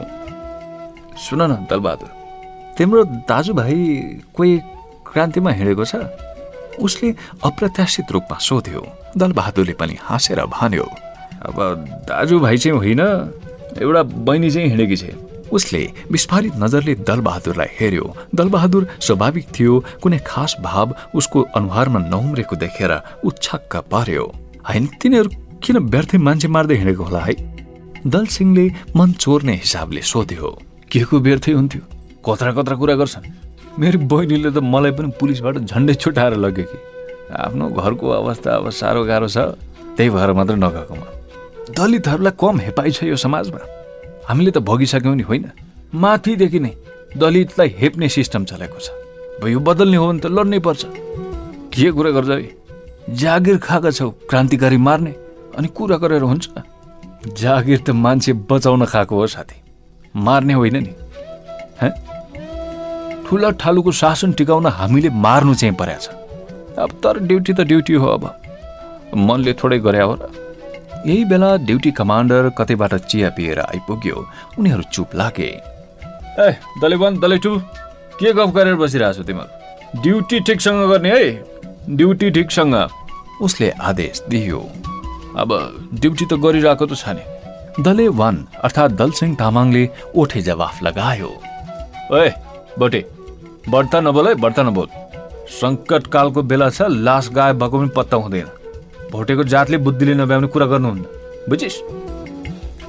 सुन 1.18 1.42
न 1.42 1.66
दलबहादुर 1.66 2.10
तिम्रो 2.78 3.04
दाजुभाइ 3.26 3.76
कोही 4.34 4.58
क्रान्तिमा 5.08 5.50
हिँडेको 5.50 5.84
छ? 5.84 5.94
उसले 6.80 7.14
अप्रत्याशित 7.44 8.12
रूपमा 8.12 8.38
सोध्यो 8.38 8.82
दलबहादुरले 9.16 9.72
पनि 9.72 9.96
हाँसेर 10.00 10.44
भन्यो 10.46 10.86
अब 11.46 11.56
दाजुभाइ 12.08 12.56
चाहिँ 12.58 12.78
होइन 12.78 13.00
एउटा 13.82 14.02
बहिनी 14.02 14.50
चाहिँ 14.50 14.68
हिँडेकी 14.68 14.96
छ। 14.96 15.04
उसले 15.52 15.80
विस्फारित 16.10 16.52
नजरले 16.56 16.94
दलबहादुरलाई 17.08 17.68
हेर्यो 17.80 18.06
दलबहादुर 18.34 18.86
स्वाभाविक 19.00 19.46
थियो 19.58 19.84
कुनै 20.02 20.18
खास 20.26 20.56
भाव 20.60 20.94
उसको 21.14 21.42
अनुहारमा 21.56 22.00
नहुम्रेको 22.08 22.56
देखेर 22.56 22.92
ऊ 23.24 23.30
छक्क 23.42 23.76
पर्यो 23.90 24.24
होइन 24.68 24.86
तिनीहरू 25.00 25.30
किन 25.64 25.76
व्यर्थै 25.88 26.18
मान्छे 26.18 26.48
मार्दै 26.48 26.76
हिँडेको 26.76 27.04
होला 27.04 27.20
है? 27.20 27.34
दल 28.06 28.26
सिंहले 28.26 28.64
मन 28.96 29.12
चोर्ने 29.12 29.54
हिसाबले 29.54 30.02
सोध्यो। 30.02 30.48
के 30.90 31.00
को 31.04 31.18
व्यर्थै 31.18 31.52
हुन्थ्यो? 31.52 31.82
कत्रा 32.26 32.52
कत्रा 32.52 32.76
कुरा 32.76 32.94
गर्छन्। 32.94 33.24
मेरो 33.78 33.98
बहिनीले 34.10 34.50
त 34.50 34.58
मलाई 34.58 34.90
पनि 34.98 35.08
पुलिसबाट 35.20 35.56
झन्डै 35.70 35.94
छुट्याएर 36.02 36.34
लग्यो 36.34 36.64
कि। 36.66 36.78
आफ्नो 37.30 37.64
घरको 37.78 38.06
अवस्था 38.10 38.50
अब 38.58 38.70
साह्रो 38.74 39.04
गाह्रो 39.06 39.28
छ 39.30 39.38
त्यही 39.94 40.10
भएर 40.10 40.30
मात्र 40.34 40.54
नगएकोमा 40.58 41.06
दलितहरूलाई 41.78 42.34
कम 42.34 42.58
हेपाइ 42.58 42.90
छ 42.90 43.06
यो 43.06 43.16
समाजमा। 43.16 43.60
हामीले 44.26 44.50
त 44.50 44.58
भगिसक्यौँ 44.66 45.14
नि 45.14 45.22
होइन? 45.22 45.44
माथिदेखि 45.94 46.58
नै 46.58 46.72
दलितलाई 47.14 47.68
हेप्ने 47.78 48.08
सिस्टम 48.08 48.44
चलेको 48.50 48.78
छ। 48.82 48.90
अब 49.38 49.46
यो 49.46 49.60
बदल्ने 49.62 49.96
हो 49.96 50.06
भने 50.10 50.20
त 50.20 50.26
लड्नै 50.26 50.58
पर्छ। 50.58 50.82
के 51.70 51.90
कुरा 51.94 52.10
गर्छ 52.18 52.30
है? 52.34 52.50
जागिर 53.14 53.56
खाएका 53.62 53.90
छौ 53.94 54.10
क्रान्तिकारी 54.26 54.76
मार्ने। 54.76 55.12
अनि 55.54 55.68
कुरा 55.70 55.96
गरेर 56.02 56.22
हुन्छ। 56.26 56.50
जागिर 57.30 57.78
त 57.86 57.90
मान्छे 57.94 58.32
बचाउन 58.50 58.84
खाएको 58.90 59.14
हो 59.14 59.26
साथी। 59.26 59.58
मार्ने 60.18 60.54
होइन 60.58 60.76
नि। 60.82 60.92
ठुला 63.28 63.48
ठालुको 63.60 63.92
शासन 63.92 64.32
टिकाउन 64.32 64.66
हामीले 64.72 65.08
मार्नु 65.24 65.54
चाहिँ 65.54 65.74
परेको 65.76 66.00
छ 66.00 66.08
अब 66.80 66.90
तर 67.04 67.18
ड्युटी 67.28 67.52
त 67.52 67.60
ड्युटी 67.68 67.94
हो 68.00 68.08
अब। 68.08 68.24
मनले 69.28 69.52
थोरै 69.60 69.78
गरे 69.84 70.00
हो 70.00 70.14
र 70.20 70.28
यही 71.06 71.24
बेला 71.30 71.50
ड्युटी 71.68 71.90
कमान्डर 71.98 72.48
कतैबाट 72.58 72.94
चिया 73.04 73.28
पिएर 73.36 73.60
आइपुग्यो 73.60 74.16
उनीहरू 74.58 74.82
चुप 74.92 75.14
लागे। 75.20 75.50
ए 76.40 76.48
दले 76.80 76.96
वान 76.96 77.18
दले 77.20 77.38
टू 77.44 77.52
के 78.16 78.32
गफ 78.32 78.50
गरेर 78.56 78.76
बसिरहेको 78.80 79.22
तिमीहरू? 79.22 80.00
ड्युटी 80.02 80.40
ठिकसँग 80.48 80.80
गर्ने 80.88 81.10
है? 81.10 81.28
ड्युटी 81.98 82.30
ठिकसँग। 82.30 82.74
उसले 83.44 83.70
आदेश 83.90 84.22
दियो। 84.30 84.60
अब 85.36 85.50
ड्युटी 86.00 86.24
त 86.24 86.40
गरिरहेको 86.40 86.86
त 86.86 86.96
छ 86.96 87.12
नि। 87.12 87.24
दले 87.84 88.08
वान 88.20 88.36
अर्थात् 88.64 88.96
दलसिंह 88.96 89.36
तामाङले 89.36 89.84
ओठे 90.16 90.40
जवाफ 90.48 90.82
लगायो। 90.82 91.30
ए 92.16 92.32
बटे 92.78 93.00
बढ्ता 93.70 94.00
नबोल 94.00 94.28
है 94.28 94.34
बढ्ता 94.34 94.62
नबोल। 94.62 94.88
सङ्कट 95.52 96.06
कालको 96.12 96.42
बेला 96.42 96.68
छ 96.70 96.88
लास 96.88 97.28
गायब 97.32 97.58
भएको 97.58 97.78
पनि 97.78 97.90
पत्ता 97.96 98.16
हुँदैन। 98.16 98.48
भोटेको 99.12 99.44
जातले 99.44 99.76
बुद्धिले 99.84 100.14
नभ्याउने 100.14 100.48
कुरा 100.48 100.66
गर्नुहुन्न। 100.66 101.04
बुझिस? 101.48 101.76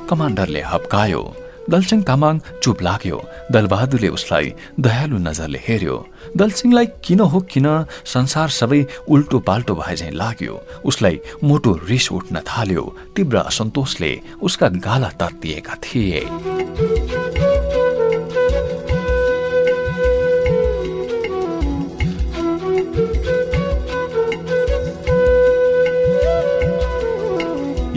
कमान्डरले 0.09 0.61
हप्कायो। 0.71 1.21
दलसिंह 1.69 2.01
तामाङ 2.03 2.39
चुप 2.63 2.81
लाग्यो। 2.81 3.17
दलबहादुरले 3.51 4.09
उसलाई 4.09 4.53
दयालु 4.79 5.17
नजरले 5.27 5.59
हेर्यो 5.67 5.97
दलसिंहलाई 6.39 6.87
किन 7.03 7.19
हो 7.31 7.39
किन 7.51 7.67
संसार 8.05 8.49
सबै 8.49 8.81
उल्टो 9.07 9.39
पाल्टो 9.47 9.75
भए 9.75 9.95
झैँ 9.95 10.11
लाग्यो। 10.11 10.53
उसलाई 10.85 11.19
मोटो 11.43 11.71
रिस 11.89 12.11
उठ्न 12.11 12.39
थाल्यो। 12.47 12.83
तीव्र 13.15 13.37
असन्तोषले 13.51 14.11
उसका 14.41 14.67
गाला 14.79 15.09
तत्तिएका 15.19 15.75
थिए। 15.83 16.23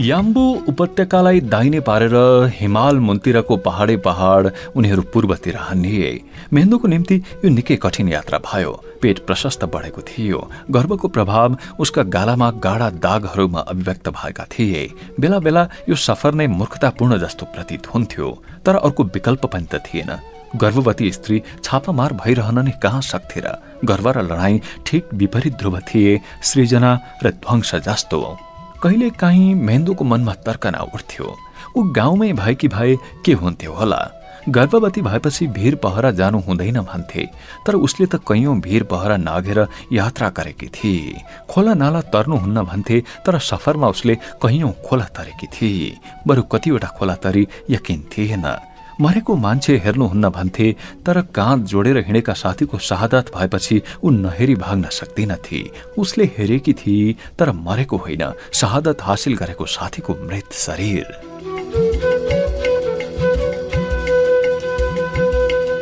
याम्बु 0.03 0.43
उपत्यकालाई 0.69 1.41
दाहिने 1.47 1.81
पारेर 1.87 2.15
हिमाल 2.59 2.97
मुन्तिरको 2.99 3.57
पहाडै 3.67 3.97
पहाड 4.07 4.51
उनीहरू 4.77 5.03
पूर्वतिर 5.13 5.57
हन्निए। 5.57 6.11
मेहेन्दुको 6.53 6.89
निम्ति 6.89 7.17
यो 7.45 7.51
निकै 7.51 7.77
कठिन 7.85 8.09
यात्रा 8.09 8.39
भयो। 8.43 8.73
पेट 9.03 9.19
प्रशस्त 9.27 9.65
बढेको 9.75 10.03
थियो। 10.03 10.41
गर्वको 10.71 11.09
प्रभाव 11.09 11.57
उसका 11.79 12.03
गालामा 12.17 12.51
गाडा 12.67 12.91
दागहरूमा 12.99 13.61
अभिव्यक्त 13.63 14.09
भएका 14.11 14.45
थिए। 14.51 14.83
बेला 15.21 15.39
बेला 15.39 15.63
यो 15.89 15.95
सफर 15.95 16.35
नै 16.35 16.47
मूर्खतापूर्ण 16.51 17.19
जस्तो 17.23 17.47
प्रतीत 17.55 17.87
हुन्थ्यो। 17.95 18.29
तर 18.67 18.83
अर्को 18.83 19.03
विकल्प 19.15 19.47
पनि 19.47 19.67
त 19.71 19.87
थिएन। 19.87 20.11
गर्भवती 20.59 21.13
स्त्री 21.13 21.43
छापामार 21.65 22.13
भइरहन 22.21 22.59
नै 22.59 22.79
कहाँ 22.83 23.03
सक्थे 23.07 23.41
र 23.41 23.59
गर्व 23.85 24.11
र 24.11 24.23
लडाईँ 24.27 24.63
ठिक 24.87 25.15
विपरीत 25.15 25.55
ध्रुव 25.59 25.79
थिए 25.89 26.21
सृजना 26.43 26.91
र 27.23 27.31
ध्वंस 27.39 27.75
जस्तो। 27.87 28.21
कहिले 28.83 29.09
काहीँ 29.15 29.55
मेन्दुको 29.55 30.05
मनमा 30.05 30.33
तर्कना 30.47 30.79
उठ्थ्यो। 30.95 31.27
ऊ 31.77 31.83
गाउँमै 31.95 32.33
भएकी 32.33 32.69
भए 32.69 32.97
के 33.25 33.33
हुन्थ्यो 33.33 33.73
होला? 33.73 34.01
गर्भवती 34.49 35.03
भएपछि 35.03 35.47
भिर 35.55 35.75
पहरा 35.79 36.11
जानु 36.11 36.39
हुँदैन 36.47 36.81
भन्थे 36.83 37.27
तर 37.67 37.75
उसले 37.79 38.07
त 38.07 38.19
कैयौं 38.29 38.59
भिर 38.61 38.83
पहरा 38.91 39.17
नागेर 39.17 39.59
यात्रा 39.93 40.29
गरेकी 40.35 40.69
थिए 40.75 41.23
खोला 41.47 41.75
नाला 41.75 42.01
तर्नुहुन्न 42.11 42.63
भन्थे 42.67 43.01
तर 43.23 43.39
सफरमा 43.39 43.89
उसले 43.95 44.15
कैयौं 44.43 44.73
खोला 44.83 45.07
तरेकी 45.15 45.47
थिए 45.47 45.97
बरु 46.27 46.43
कतिवटा 46.51 46.89
खोला 46.99 47.15
तरी 47.23 47.47
यकिन 47.71 48.03
थिएन। 48.11 48.47
मरेको 49.01 49.37
मान्छे 49.37 49.77
हेर्नुहुन्न 49.85 50.29
भन्थे 50.29 50.75
तर 51.07 51.21
काँध 51.35 51.65
जोडेर 51.67 51.99
हिँडेका 51.99 52.33
साथीको 52.33 52.79
शहादत 52.79 53.31
भएपछि 53.37 53.81
ऊ 54.05 54.11
नहेरी 54.11 54.55
भाग्न 54.55 54.89
सक्दिनथे। 54.93 55.63
उसले 55.99 56.25
हेरेकी 56.39 56.73
थिए 56.73 57.15
तर 57.39 57.53
मरेको 57.53 57.97
होइन। 57.97 58.33
शहादत 58.53 59.03
हासिल 59.03 59.37
गरेको 59.37 59.67
साथीको 59.67 60.15
मृत 60.23 60.53
शरीर। 60.53 61.05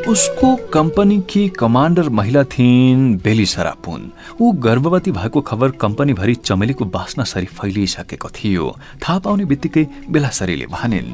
उसको 0.08 0.54
कम्पनीकी 0.72 1.48
कमान्डर 1.48 2.08
महिला 2.08 2.42
थिइन् 2.44 3.16
बेली 3.16 3.46
सरापुन। 3.46 4.10
ऊ 4.40 4.52
गर्भवती 4.52 5.10
भएको 5.10 5.40
खबर 5.40 5.70
कम्पनीभरि 5.70 6.34
चमेलीको 6.34 6.84
बास्ना 6.84 7.24
सरी 7.24 7.46
फैलिसकेको 7.46 8.28
थियो। 8.28 8.76
थाहा 9.02 9.18
पाउने 9.18 9.44
बित्तिकै 9.44 9.86
बेलासरीले 10.10 10.66
भनिन् 10.66 11.12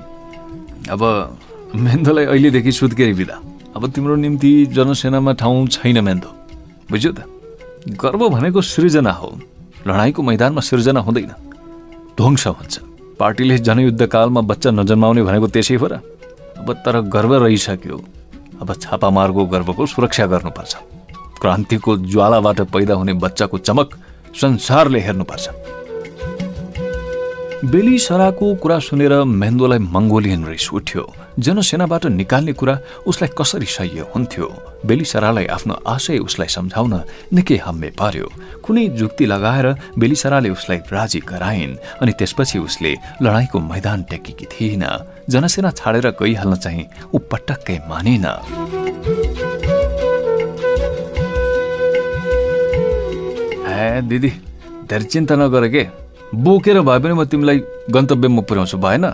अब 0.88 1.02
मेन्दोलाई 1.74 2.24
अहिलेदेखि 2.24 2.72
सुत्केरी 2.72 3.12
बिदा। 3.12 3.36
अब 3.76 3.90
तिम्रो 3.90 4.16
निम्ति 4.16 4.66
जनसेनामा 4.66 5.32
ठाउँ 5.32 5.66
छैन 5.66 6.04
मेन्दो। 6.04 6.28
बुझ्यो 6.90 7.12
त? 7.12 7.24
गर्व 7.88 8.28
भनेको 8.28 8.62
सृजना 8.62 9.12
हो। 9.12 9.38
लडाईँको 9.86 10.22
मैदानमा 10.22 10.60
सृजना 10.60 11.00
हुँदैन। 11.00 11.32
ध्वंस 12.16 12.46
हुन्छ। 12.46 12.78
पार्टीले 13.18 13.58
जनयुद्धकालमा 13.58 14.40
बच्चा 14.40 14.70
नजन्माउने 14.70 15.22
भनेको 15.22 15.46
त्यसै 15.46 15.74
हो 15.74 15.86
र। 15.86 15.94
अब 16.58 16.72
तर 16.72 17.00
गर्व 17.00 17.34
रहिसक्यो। 17.44 18.04
अब 18.62 18.74
छापामारको 18.74 19.46
गर्वको 19.46 19.86
सुरक्षा 19.86 20.26
गर्नुपर्छ। 20.26 20.76
क्रान्तिको 21.40 21.96
ज्वालाबाट 21.96 22.60
पैदा 22.60 22.94
हुने 22.94 23.12
बच्चाको 23.12 23.58
चमक 23.58 23.88
संसारले 24.40 25.00
हेर्नुपर्छ। 25.00 25.48
बेली 27.64 27.98
सराको 27.98 28.54
कुरा 28.60 28.78
सुनेर 28.84 29.12
मेन्दोलाई 29.24 29.78
मङ्गोलियन 29.88 30.44
रिस 30.44 30.68
उठ्यो। 30.76 31.02
जनसेनाबाट 31.40 32.04
निकाल्ने 32.12 32.52
कुरा 32.52 32.74
उसलाई 33.08 33.30
कसरी 33.32 33.66
सह्य 33.66 34.12
हुन्थ्यो? 34.12 34.46
बेली 34.84 35.04
सरालाई 35.04 35.46
आफ्नो 35.56 35.74
आशय 35.88 36.18
उसलाई 36.20 36.48
सम्झाउन 36.52 36.94
निकै 37.32 37.56
हम्मे 37.64 37.90
पर्यो। 37.96 38.28
कुनै 38.60 38.86
जुक्ति 39.00 39.24
लगाएर 39.26 39.66
बेली 39.96 40.14
सराले 40.14 40.50
उसलाई 40.52 40.78
राजी 40.92 41.20
गराइन् 41.24 41.76
अनि 42.02 42.12
त्यसपछि 42.12 42.58
उसले 42.58 42.92
लडाईँको 43.24 43.58
मैदान 43.58 44.02
टेकेकी 44.10 44.46
थिइन 44.52 44.84
जनसेना 45.32 45.70
छाडेर 45.80 46.06
गइहाल्न 46.20 46.54
चाहिँ 46.60 46.84
ऊ 47.14 47.18
पटक्कै 47.32 47.78
मानेन। 47.88 48.26
दिदी 54.08 54.30
धेरै 54.88 55.04
चिन्ता 55.04 55.34
नगर 55.36 55.68
के? 55.68 56.05
बोकेर 56.34 56.80
भए 56.80 56.98
पनि 56.98 57.14
म 57.14 57.24
तिमीलाई 57.24 57.58
गन्तव्यमा 57.90 58.42
पुर्याउँछु 58.42 58.78
भएन। 58.78 59.06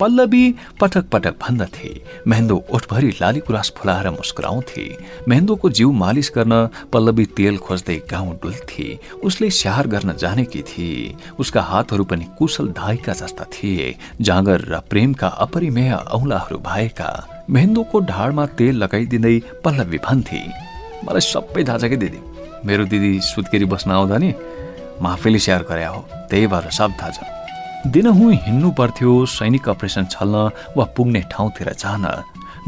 पल्लवी 0.00 0.44
पटक 0.80 1.04
पटक 1.12 1.34
भन्दथे 1.40 1.88
मेहेन्दो 2.28 2.56
ओठभरि 2.72 3.10
लाली 3.20 3.40
गुराँस 3.44 3.72
फुलाएर 3.76 4.08
मुस्कुराउँथे। 4.10 4.84
मेहेन्दोको 5.28 5.70
जिउ 5.70 5.90
मालिस 5.92 6.30
गर्न 6.36 6.54
पल्लवी 6.92 7.24
तेल 7.36 7.56
खोज्दै 7.58 7.96
गाउँ 8.10 8.32
डुल्थे। 8.42 8.86
उसले 9.24 9.50
स्याहार 9.50 9.86
गर्न 9.86 10.16
जानेकी 10.16 10.62
थिए। 10.62 11.14
उसका 11.38 11.62
हातहरू 11.62 12.04
पनि 12.04 12.24
कुशल 12.38 12.68
धाइका 12.72 13.12
जस्ता 13.12 13.44
थिए। 13.52 13.94
जाँगर 14.20 14.60
र 14.68 14.80
प्रेमका 14.88 15.28
अपरिमेय 15.44 15.92
औलाहरू 16.12 16.58
भएका। 16.60 17.10
मेहेन्दोको 17.50 18.00
ढाडमा 18.00 18.46
तेल 18.56 18.76
लगाइदिँदै 18.76 19.36
पल्लवी 19.64 19.98
भन्थे 19.98 20.42
मलाई 21.04 21.24
सबै 21.24 21.64
थाहा 21.64 21.78
छ 21.78 21.92
कि 21.92 21.96
दिदी। 21.96 22.20
मेरो 22.64 22.84
दिदी 22.84 23.12
सुत्केरी 23.24 23.64
बस्न 23.64 23.90
आउँदा 23.90 24.16
नि 24.16 24.32
म 25.02 25.06
आफैले 25.06 25.38
स्याहार 25.38 25.62
गरे 25.70 25.84
हो। 25.84 26.00
त्यही 26.30 26.46
भएर 26.46 26.70
सब 26.70 26.90
थाहा 27.00 27.10
छ। 27.10 27.18
दिनहुँ 27.86 28.32
हिँड्नु 28.34 28.70
पर्थ्यो 28.78 29.24
सैनिक 29.26 29.68
अपरेसन 29.68 30.04
छल्न 30.12 30.50
वा 30.76 30.84
पुग्ने 30.96 31.20
ठाउँतिर 31.32 31.72
जान। 31.72 32.04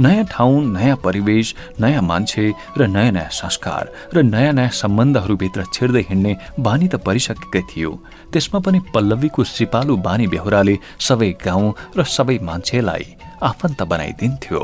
नयाँ 0.01 0.25
ठाउँ 0.25 0.64
नयाँ 0.73 0.97
परिवेश 1.05 1.55
नयाँ 1.81 2.03
मान्छे 2.03 2.53
र 2.79 2.87
नयाँ 2.88 3.12
नयाँ 3.12 3.29
संस्कार 3.29 3.92
र 4.14 4.23
नयाँ 4.25 4.53
नयाँ 4.53 4.71
सम्बन्धहरूभित्र 4.73 5.64
छिर्दै 5.75 6.05
हिँड्ने 6.09 6.33
बानी 6.59 6.88
त 6.88 6.97
परिसकेकै 7.05 7.62
थियो। 7.68 7.90
त्यसमा 8.33 8.61
पनि 8.64 8.81
पल्लवीको 8.95 9.45
सिपालु 9.45 9.97
बानी 10.01 10.27
बेहोराले 10.33 10.79
सबै 10.99 11.31
गाउँ 11.45 11.75
र 11.99 12.05
सबै 12.09 12.38
मान्छेलाई 12.40 13.07
आफन्त 13.42 13.83
बनाइदिन्थ्यो। 13.92 14.61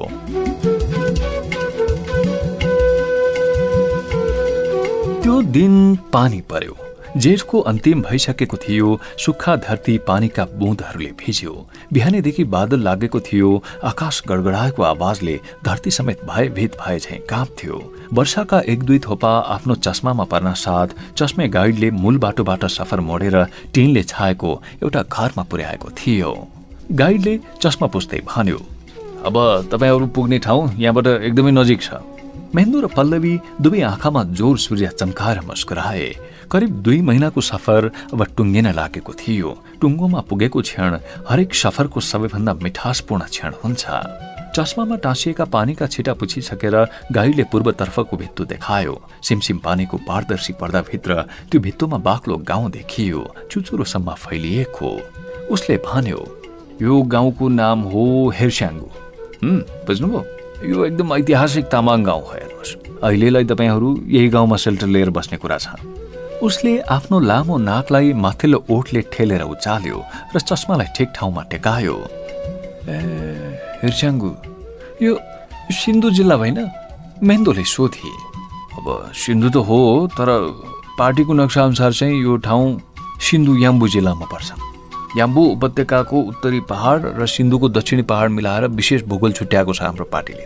त्यो 5.23 5.43
दिन 5.53 5.75
पानी 6.13 6.41
पर्यो। 6.49 6.88
जेठको 7.19 7.61
अन्तिम 7.61 8.03
भइसकेको 8.03 8.57
थियो 8.59 8.89
सुक्खा 9.19 9.55
धरती 9.59 9.97
पानीका 10.09 10.45
बुँदहरूले 10.59 11.11
भिज्यो। 11.19 11.55
बिहानैदेखि 11.93 12.45
बादल 12.47 12.81
लागेको 12.81 13.21
थियो 13.21 13.51
आकाश 13.85 14.23
गडगडाएको 14.29 14.83
आवाजले 14.85 15.37
धरती 15.65 15.91
समेत 15.91 16.21
भयभीत 16.25 16.77
भए 16.81 16.99
झैँ 16.99 17.19
काँप्थ्यो। 17.31 17.77
वर्षाका 18.13 18.61
एक 18.69 18.83
दुई 18.83 18.99
थोपा 18.99 19.33
आफ्नो 19.55 19.75
चस्मामा 19.77 20.25
पर्न 20.25 20.53
साथ 20.57 20.95
चस्मे 21.17 21.49
गाइडले 21.49 21.91
मूल 21.93 22.19
बाटोबाट 22.19 22.65
सफर 22.69 23.01
मोडेर 23.01 23.45
टिनले 23.75 24.03
छाएको 24.05 24.51
एउटा 24.83 25.03
घरमा 25.03 25.43
पुर्याएको 25.43 25.91
थियो। 25.99 26.33
गाइडले 26.93 27.39
चस्मा 27.61 27.87
पुस्दै 27.89 28.21
भन्यो 28.29 28.59
अब 29.27 29.37
तपाईँहरू 29.73 30.07
पुग्ने 30.15 30.39
ठाउँ 30.39 30.71
यहाँबाट 30.79 31.07
एकदमै 31.07 31.51
नजिक 31.51 31.83
छ। 31.83 31.99
मेन्दु 32.55 32.81
र 32.81 32.87
पल्लवी 32.89 33.35
दुवै 33.61 33.81
आँखामा 33.83 34.23
जोर 34.39 34.59
सूर्य 34.59 34.89
चम्काएर 34.95 35.41
मुस्कुराए। 35.45 36.09
करिब 36.51 36.71
दुई 36.83 37.01
महिनाको 37.03 37.41
सफर 37.41 37.91
अब 38.13 38.25
टुङ्गिन 38.37 38.67
लागेको 38.73 39.13
थियो। 39.13 39.51
टुङ्गोमा 39.81 40.21
पुगेको 40.29 40.61
क्षण 40.61 40.99
हरेक 41.29 41.55
सफरको 41.55 42.01
सबैभन्दा 42.01 42.53
मिठासपूर्ण 42.65 43.25
क्षण 43.25 43.53
हुन्छ। 43.65 43.85
चस्मामा 44.57 44.97
टाँसिएका 45.05 45.45
पानीका 45.45 45.87
छिटा 45.87 46.13
पुछिसकेर 46.15 46.77
गाईले 47.13 47.45
पूर्वतर्फको 47.53 48.17
भित्तो 48.17 48.45
देखायो। 48.49 48.95
सिमसिम 49.23 49.59
पानीको 49.61 49.97
पारदर्शी 50.09 50.53
पर्दाभित्र 50.61 51.23
त्यो 51.53 51.61
भित्तोमा 51.61 51.99
बाक्लो 52.01 52.37
गाउँ 52.49 52.71
देखियो। 52.71 53.21
चुचुरोसम्म 53.51 54.15
फैलिएको। 54.17 54.91
उसले 55.53 55.77
भन्यो 55.85 56.21
यो 56.81 57.03
गाउँको 57.03 57.49
नाम 57.49 57.79
हो 57.93 58.05
हेर्स्याङ्गु। 58.35 58.89
बुझ्नुभयो? 59.85 60.25
यो 60.65 60.85
एकदम 60.87 61.15
ऐतिहासिक 61.15 61.65
तामाङ 61.69 62.03
गाउँ 62.05 62.23
हो 62.25 62.33
हेर्नुहोस्। 62.33 62.75
अहिलेलाई 63.05 63.45
तपाईँहरू 63.45 63.89
यही 64.09 64.29
गाउँमा 64.29 64.57
सेल्टर 64.57 64.87
लिएर 64.87 65.11
बस्ने 65.11 65.39
कुरा 65.39 65.59
छ। 65.59 65.98
उसले 66.43 66.73
आफ्नो 66.95 67.19
लामो 67.21 67.57
नाकलाई 67.59 68.13
माथिल्लो 68.15 68.59
ओठले 68.71 69.01
ठेलेर 69.13 69.43
उचाल्यो 69.43 69.99
र 70.35 70.39
चस्मालाई 70.39 70.89
ठिक 70.97 71.09
ठाउँमा 71.17 71.43
टेकायो। 71.51 71.95
ए 72.89 72.97
हिर्स्याङ्गु 73.83 74.31
यो 75.03 75.13
सिन्धु 75.75 76.11
जिल्ला 76.19 76.35
होइन 76.39 76.59
मेन्दोले 77.23 77.65
सोधे। 77.67 78.13
अब 78.79 78.87
सिन्धु 79.19 79.49
त 79.51 79.57
हो 79.67 79.79
तर 80.15 80.29
पार्टीको 80.99 81.33
नक्सा 81.35 81.65
अनुसार 81.65 81.93
चाहिँ 81.93 82.23
यो 82.23 82.37
ठाउँ 82.47 82.67
सिन्धु 83.19 83.53
याम्बु 83.59 83.89
जिल्लामा 83.95 84.27
पर्छ। 84.31 84.49
याम्बु 85.19 85.43
उपत्यकाको 85.59 86.17
उत्तरी 86.31 86.61
पहाड 86.71 87.01
र 87.19 87.27
सिन्धुको 87.27 87.69
दक्षिणी 87.75 88.03
पहाड 88.07 88.29
मिलाएर 88.31 88.67
विशेष 88.79 89.03
भूगोल 89.11 89.33
छुट्याएको 89.33 89.73
छ 89.75 89.83
हाम्रो 89.83 90.05
पार्टीले। 90.15 90.45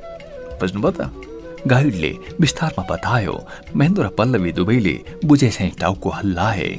बुझ्नुभयो 0.56 0.90
त? 0.96 1.31
गाइडले 1.68 2.12
विस्तारमा 2.40 2.84
बतायो 2.90 3.34
महेन्द्र 3.76 4.02
र 4.02 4.08
पल्लवी 4.18 4.52
दुवैले 4.52 4.96
चाहिँ 5.48 5.70
टाउको 5.80 6.10
हल्लाए 6.10 6.70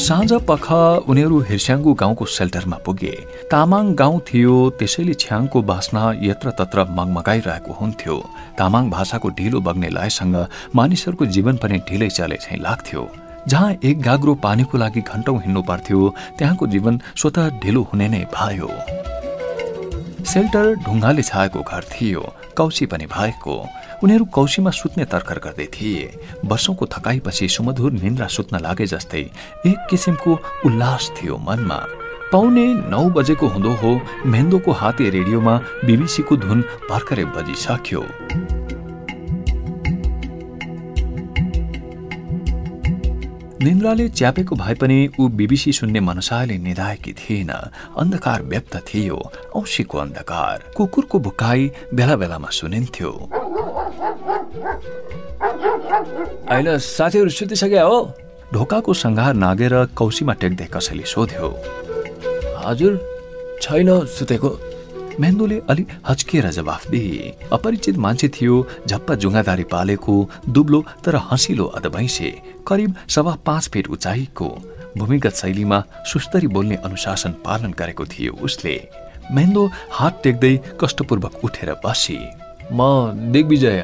साँझ 0.00 0.32
पख 0.48 0.66
उनीहरू 1.06 1.38
हिर्स्याङ्गु 1.48 1.92
गाउँको 1.94 2.24
सेल्टरमा 2.26 2.76
पुगे। 2.86 3.14
तामाङ 3.50 3.94
गाउँ 3.94 4.20
थियो 4.28 4.54
त्यसैले 4.78 5.14
छ्याङको 5.14 5.62
बास्ना 5.62 6.02
यत्रतत्र 6.22 6.84
मगमगाइरहेको 6.90 7.72
हुन्थ्यो। 7.72 8.16
तामाङ 8.58 8.90
भाषाको 8.90 9.28
ढिलो 9.38 9.60
बग्ने 9.60 9.88
लयसँग 9.88 10.36
मानिसहरूको 10.74 11.26
जीवन 11.26 11.56
पनि 11.62 11.78
ढिलै 11.88 12.08
चले 12.08 12.36
चाहिँ 12.36 12.60
लाग्थ्यो। 12.62 13.02
जहाँ 13.48 13.70
एक 13.84 14.00
गाग्रो 14.02 14.34
पानीको 14.42 14.78
लागि 14.78 15.00
घन्टौँ 15.02 15.38
हिँड्नु 15.40 15.62
पर्थ्यो 15.62 16.14
त्यहाँको 16.38 16.66
जीवन 16.66 17.00
स्वत 17.16 17.38
ढिलो 17.62 17.82
हुने 17.92 18.08
नै 18.08 18.24
भयो। 18.34 18.70
सेल्टर 20.30 20.74
ढुङ्गाले 20.86 21.22
छाएको 21.22 21.60
घर 21.60 21.84
थियो 21.90 22.20
कौशी 22.56 22.86
पनि 22.86 23.06
भएको। 23.06 23.54
उनीहरू 24.04 24.24
कौशीमा 24.30 24.70
सुत्ने 24.70 25.04
तर्कर 25.04 25.38
गर्दै 25.44 25.66
थिए। 25.74 26.04
वर्षौंको 26.44 26.86
थकाइपछि 26.86 27.48
सुमधुर 27.48 27.92
निन्द्रा 27.92 28.26
सुत्न 28.26 28.60
लागे 28.62 28.86
जस्तै 28.86 29.24
एक 29.66 29.78
किसिमको 29.90 30.38
उल्लास 30.66 31.10
थियो 31.16 31.38
मनमा। 31.48 31.80
पाउने 32.32 32.66
नौ 32.94 33.02
बजेको 33.10 33.46
हुँदो 33.48 33.72
हो 33.82 33.90
मेहेन्दोको 34.26 34.72
हाते 34.72 35.10
रेडियोमा 35.10 35.56
बिबिसीको 35.84 36.36
धुन 36.46 36.62
भर्खरै 36.90 37.24
बजिसक्यो। 37.34 38.02
निन्द्राले 43.62 44.08
च्यापेको 44.08 44.56
भए 44.56 44.74
पनि 44.74 44.98
ऊ 45.20 45.28
बिबिसी 45.28 45.72
सुन्ने 45.72 46.00
मनसायले 46.00 46.56
निधाएकी 46.58 47.12
थिएन। 47.12 47.50
अन्धकार 48.00 48.42
व्यक्त 48.42 48.76
थियो। 48.88 49.20
औसीको 49.54 49.98
अन्धकार। 49.98 50.64
कुकुरको 50.76 51.18
भुकाई 51.18 51.70
बेला 51.94 52.16
बेलामा 52.16 52.48
सुनिन्थ्यो। 52.48 53.10
साथीहरू 56.78 57.30
सुतिसक्या 57.30 57.84
हो? 57.84 57.98
ढोकाको 58.54 58.92
सङ्घार 58.94 59.34
नागेर 59.34 59.74
कौशीमा 59.92 60.32
टेक्दै 60.40 60.66
कसैले 60.72 61.04
सोध्यो। 61.04 61.48
हजुर 62.64 62.92
छैन 63.62 63.88
सुतेको। 64.16 64.50
मेन्दुले 65.20 65.60
अलि 65.70 65.86
हच्किएर 66.08 66.50
जवाफ 66.50 66.88
दिए। 66.90 67.34
अपरिचित 67.52 67.96
मान्छे 67.98 68.28
थियो 68.28 68.66
झप्पा 68.88 69.14
जुङ्गादारी 69.14 69.64
पालेको 69.72 70.14
दुब्लो 70.48 70.84
तर 71.04 71.16
हँसिलो 71.30 71.64
अधभैँसे 71.78 72.30
करिब 72.66 72.94
सवा 73.08 73.34
पाँच 73.46 73.68
फिट 73.68 73.88
उचाइको। 73.88 74.48
भूमिगत 74.98 75.34
शैलीमा 75.34 75.82
सुस्तरी 76.12 76.46
बोल्ने 76.46 76.76
अनुशासन 76.84 77.32
पालन 77.44 77.74
गरेको 77.78 78.04
थियो 78.06 78.32
उसले। 78.42 78.74
मेन्दो 79.32 79.66
हात 79.92 80.20
टेक्दै 80.24 80.56
कष्टपूर्वक 80.80 81.44
उठेर 81.44 81.74
बसी। 81.84 82.18
म 82.72 82.80
दिग्विजय 83.32 83.80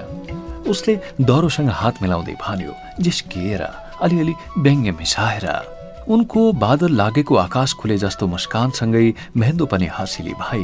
उसले 0.69 0.95
दरोसँग 1.21 1.71
हात 1.71 2.03
मिलाउँदै 2.03 2.35
भन्यो 2.43 2.73
जिस्किएर 3.03 3.63
अलिअलि 4.03 4.35
व्यङ्ग्य 4.59 4.91
मिसाएर। 4.93 5.47
उनको 6.09 6.53
बादल 6.53 6.93
लागेको 6.97 7.35
आकाश 7.37 7.73
खुले 7.75 7.97
जस्तो 7.99 8.27
मुस्कानसँगै 8.27 9.07
मेहेन्दो 9.37 9.67
पनि 9.67 9.87
हँसिली 9.93 10.35
भाइ 10.35 10.63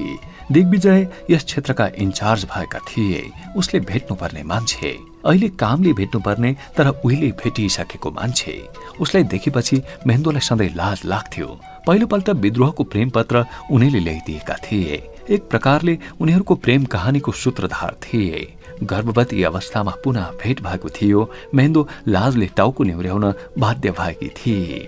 दिग्विजय 0.52 1.09
यस 1.31 1.44
क्षेत्रका 1.44 1.87
इन्चार्ज 1.87 2.44
भएका 2.44 2.78
थिए। 2.78 3.31
उसले 3.57 3.81
भेट्नुपर्ने 3.81 4.42
मान्छे। 4.42 4.98
अहिले 5.26 5.48
कामले 5.48 5.92
भेट्नुपर्ने 5.92 6.57
तर 6.76 6.88
उहिले 6.88 7.31
भेटिसकेको 7.31 8.11
मान्छे। 8.11 8.68
उसलाई 9.00 9.22
देखेपछि 9.22 9.83
मेहेन्दोलाई 10.07 10.40
सधैँ 10.40 10.68
लाज 10.68 11.02
लाग्थ्यो। 11.05 11.61
पहिलोपल्ट 11.87 12.31
विद्रोहको 12.31 12.85
प्रेम 12.85 13.11
पत्र 13.11 13.44
उनीले 13.70 14.00
ल्याइदिएका 14.00 14.55
थिए। 14.55 15.11
एक 15.31 15.42
प्रकारले 15.42 15.98
उनीहरूको 16.20 16.55
प्रेम 16.55 16.85
कहानीको 16.85 17.33
सूत्रधार 17.33 17.96
थिए। 18.02 18.55
गर्भवती 18.83 19.42
अवस्थामा 19.42 19.94
पुनः 20.05 20.22
भेट 20.22 20.62
भएको 20.62 20.88
थियो। 20.88 21.31
मेहेन्दो 21.55 21.88
लाजले 22.09 22.46
टाउको 22.46 22.85
निहुर्याउन 22.85 23.35
बाध्य 23.59 23.90
भएकी 23.90 24.28
थिए। 24.28 24.78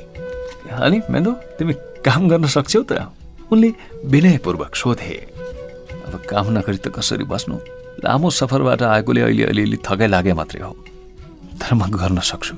अनि 0.72 1.00
मेन्दो 1.10 1.32
तिमी 1.32 1.74
काम 2.04 2.28
गर्न 2.28 2.46
सक्छौ 2.46 2.82
त? 2.82 2.92
उनले 3.52 3.72
विनयपूर्वक 4.04 4.74
सोधे। 4.74 5.33
अब 6.14 6.20
काम 6.20 6.58
नगरी 6.58 6.76
त 6.76 6.88
कसरी 6.88 7.24
बस्नु? 7.24 7.56
लामो 8.04 8.30
सफरबाट 8.30 8.82
आएकोले 8.82 9.20
अहिले 9.20 9.44
अलिअलि 9.44 9.76
थकाइ 9.76 10.06
लागे 10.06 10.32
मात्रै 10.32 10.62
हो। 10.62 10.72
तर 11.60 11.74
म 11.74 11.90
गर्न 11.90 12.20
सक्छु। 12.20 12.56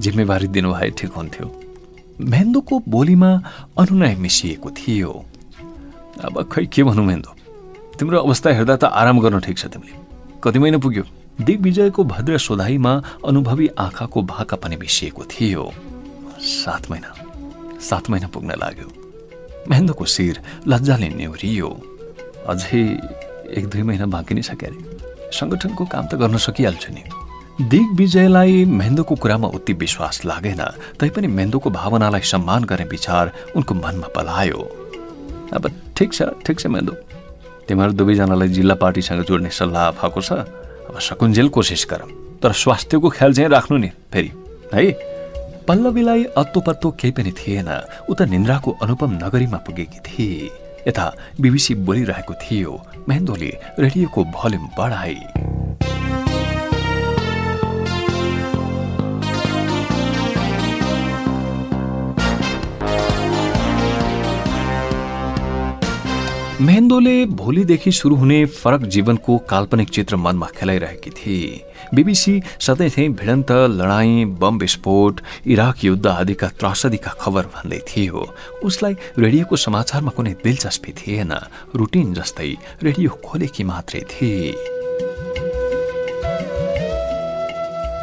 जिम्मेवारी 0.00 0.48
दिनु 0.48 0.74
भए 0.74 0.90
ठिक 0.90 1.12
हुन्थ्यो। 1.12 1.46
मेन्दोको 2.20 2.82
बोलीमा 2.88 3.30
अनुनय 3.78 4.14
मिसिएको 4.14 4.70
थियो। 4.70 5.24
अब 6.24 6.48
खै 6.52 6.66
के 6.66 6.82
भनौँ 6.82 7.04
मेन्दो? 7.04 7.34
तिम्रो 7.98 8.18
अवस्था 8.18 8.50
हेर्दा 8.50 8.76
त 8.76 8.84
आराम 8.84 9.20
गर्न 9.20 9.40
ठिक 9.40 9.58
छ 9.58 9.66
तिमीले। 9.66 9.94
कति 10.44 10.58
महिना 10.58 10.78
पुग्यो? 10.78 11.04
दिग्विजयको 11.40 12.04
भद्र 12.04 12.38
सोधाइमा 12.38 13.02
अनुभवी 13.26 13.68
आँखाको 13.78 14.22
भाका 14.22 14.56
पनि 14.56 14.76
मिसिएको 14.76 15.24
थियो। 15.24 15.72
सात 16.40 16.90
महिना। 16.90 17.14
सात 17.80 18.10
महिना 18.10 18.26
पुग्न 18.26 18.50
लाग्यो। 18.50 18.88
महेन्द्रको 19.70 20.04
शिर 20.04 20.42
लज्जाले 20.68 21.08
नेउरियो। 21.08 21.97
अझै 22.48 22.80
एक 23.58 23.64
दुई 23.68 23.82
महिना 23.82 24.06
बाँकी 24.06 24.34
नै 24.34 24.42
छ 24.42 24.56
क्यारे। 24.60 24.76
सङ्गठनको 25.32 25.84
काम 25.84 26.04
त 26.08 26.14
गर्न 26.16 26.36
सकिहाल्छु 26.36 26.90
नि। 26.92 27.02
दिग्विजयलाई 27.58 28.64
मेन्दोको 28.64 29.14
कुरामा 29.18 29.48
उति 29.56 29.72
विश्वास 29.82 30.24
लागेन 30.24 30.62
तैपनि 31.00 31.28
मेन्दोको 31.28 31.68
भावनालाई 31.70 32.22
सम्मान 32.22 32.64
गर्ने 32.64 32.86
विचार 32.88 33.32
उनको 33.56 33.74
मनमा 33.74 34.08
पलायो। 34.14 34.60
अब 35.56 35.64
ठिक 35.96 36.12
छ 36.12 36.18
ठिक 36.46 36.56
छ 36.60 36.66
मेन्दो 36.70 36.94
तिमीहरू 37.68 37.92
दुवैजनालाई 37.92 38.48
जिल्ला 38.48 38.74
पार्टीसँग 38.80 39.22
जोड्ने 39.28 39.50
सल्लाह 39.50 39.90
भएको 39.98 40.20
छ। 40.20 40.32
अब 40.88 40.98
सकुन्जेल 40.98 41.48
कोसिस 41.52 41.84
गर। 41.90 42.00
तर 42.40 42.52
स्वास्थ्यको 42.52 43.08
ख्याल 43.10 43.32
चाहिँ 43.34 43.50
राख्नु 43.50 43.76
नि 43.76 43.90
फेरि। 44.12 44.30
है? 44.72 44.84
पल्लवीलाई 45.68 46.24
अत्तो 46.38 46.60
पत्तो 46.64 46.90
केही 46.96 47.12
पनि 47.12 47.32
थिएन। 47.32 47.68
उता 48.08 48.24
निन्द्राको 48.24 48.70
अनुपम 48.82 49.10
नगरीमा 49.24 49.58
पुगेकी 49.66 50.00
थिए। 50.00 50.67
यता 50.88 51.06
बिबिसी 51.40 51.74
बोलिरहेको 51.86 52.34
थियो 52.34 52.72
महेन्दोले 53.08 53.50
रेडियोको 53.78 54.24
भल्युम 54.36 54.66
बढाई 54.78 55.16
मेहेन्दोले 66.60 67.24
भोलिदेखि 67.26 67.92
सुरु 67.92 68.16
हुने 68.16 68.44
फरक 68.44 68.80
जीवनको 68.80 69.38
काल्पनिक 69.38 69.90
चित्र 69.90 70.16
मनमा 70.16 70.46
खेलाइरहेकी 70.56 71.10
थिए। 71.10 71.67
बिबिसी 71.94 72.40
सधैँ 72.60 72.90
थिए 72.90 73.08
भिडन्त 73.08 73.50
लडाईँ 73.50 74.24
बम 74.40 74.58
विस्फोट 74.58 75.20
इराक 75.46 75.84
युद्ध 75.84 76.06
आदिका 76.06 76.48
त्रासदीका 76.60 77.10
खबर 77.20 77.46
भन्दै 77.54 77.80
थियो। 77.88 78.22
उसलाई 78.64 78.94
रेडियोको 79.18 79.56
समाचारमा 79.56 80.10
कुनै 80.10 80.32
दिलचस्पी 80.44 80.92
थिएन। 80.92 81.32
रुटिन 81.76 82.14
जस्तै 82.14 82.50
रेडियो 82.82 83.10
खोलेकी 83.24 83.64
मात्रै 83.64 84.02
थिए। 84.10 84.54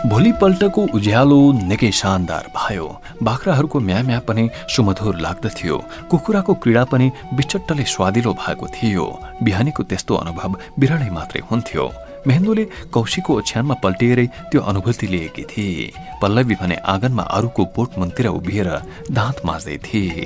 भोलिपल्टको 0.06 0.82
उज्यालो 0.94 1.40
निकै 1.66 1.92
शानदार 1.92 2.46
भयो। 2.56 2.88
बाख्राहरूको 3.24 3.80
म्या 3.80 4.02
म्या 4.04 4.20
पनि 4.28 4.44
सुमधुर 4.70 5.16
लाग्दथ्यो। 5.18 5.78
कुखुराको 6.10 6.54
क्रीडा 6.54 6.84
पनि 6.86 7.12
बिचट्टले 7.34 7.84
स्वादिलो 7.84 8.34
भएको 8.34 8.66
थियो। 8.68 9.06
बिहानीको 9.44 9.84
त्यस्तो 9.84 10.16
अनुभव 10.16 10.52
बिरलै 10.80 11.10
मात्रै 11.10 11.42
हुन्थ्यो। 11.52 11.86
मेहेन्दुले 12.28 12.66
कौशीको 12.94 13.38
ओछ्यानमा 13.38 13.76
पल्टिएरै 13.84 14.26
त्यो 14.52 14.62
अनुभूति 14.62 15.08
लिएकी 15.08 15.44
थिए। 15.44 15.92
पल्लवी 16.22 16.56
भने 16.62 16.76
आँगनमा 16.94 17.24
अरूको 17.38 17.66
बोट 17.76 17.98
मुनतिर 17.98 18.28
उभिएर 18.30 18.70
दाँत 19.12 19.46
माझ्दै 19.46 19.78
थिए। 19.86 20.26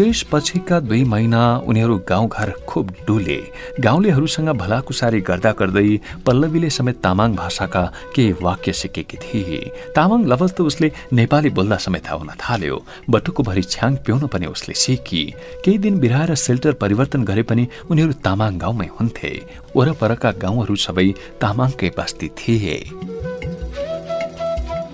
त्यसपछिका 0.00 0.78
दुई 0.80 1.02
महिना 1.04 1.40
उनीहरू 1.68 1.96
गाउँघर 2.08 2.50
खुब 2.68 2.90
डुले। 3.06 3.36
गाउँलेहरूसँग 3.84 4.48
भलाकुसारी 4.56 5.20
गर्दा 5.20 5.50
गर्दै 5.52 6.00
पल्लवीले 6.26 6.70
समेत 6.70 6.96
तामाङ 7.04 7.34
भाषाका 7.36 7.82
केही 8.16 8.32
वाक्य 8.40 8.72
सिकेकी 8.72 9.16
थिए। 9.20 9.60
तामाङ 9.92 10.24
लवज 10.24 10.52
त 10.56 10.60
उसले 10.64 10.88
नेपाली 11.12 11.50
बोल्दा 11.52 11.76
समेत 11.76 12.08
आउन 12.08 12.32
थाल्यो। 12.40 12.76
बटुको 13.10 13.42
भरि 13.44 13.62
छ्याङ 13.62 13.96
पिउन 14.00 14.26
पनि 14.32 14.46
उसले 14.46 14.74
सिकी। 14.74 15.22
केही 15.64 15.78
दिन 15.78 16.00
बिराएर 16.00 16.34
सेल्टर 16.34 16.80
परिवर्तन 16.80 17.24
गरे 17.28 17.42
पनि 17.44 17.68
उनीहरू 17.90 18.12
तामाङ 18.24 18.56
गाउँमै 18.56 18.88
हुन्थे। 18.96 19.32
वरपरका 19.76 20.30
गाउँहरू 20.40 20.76
सबै 20.80 21.08
तामाङकै 21.40 21.90
बस्ती 21.98 22.28
थिए। 22.40 22.76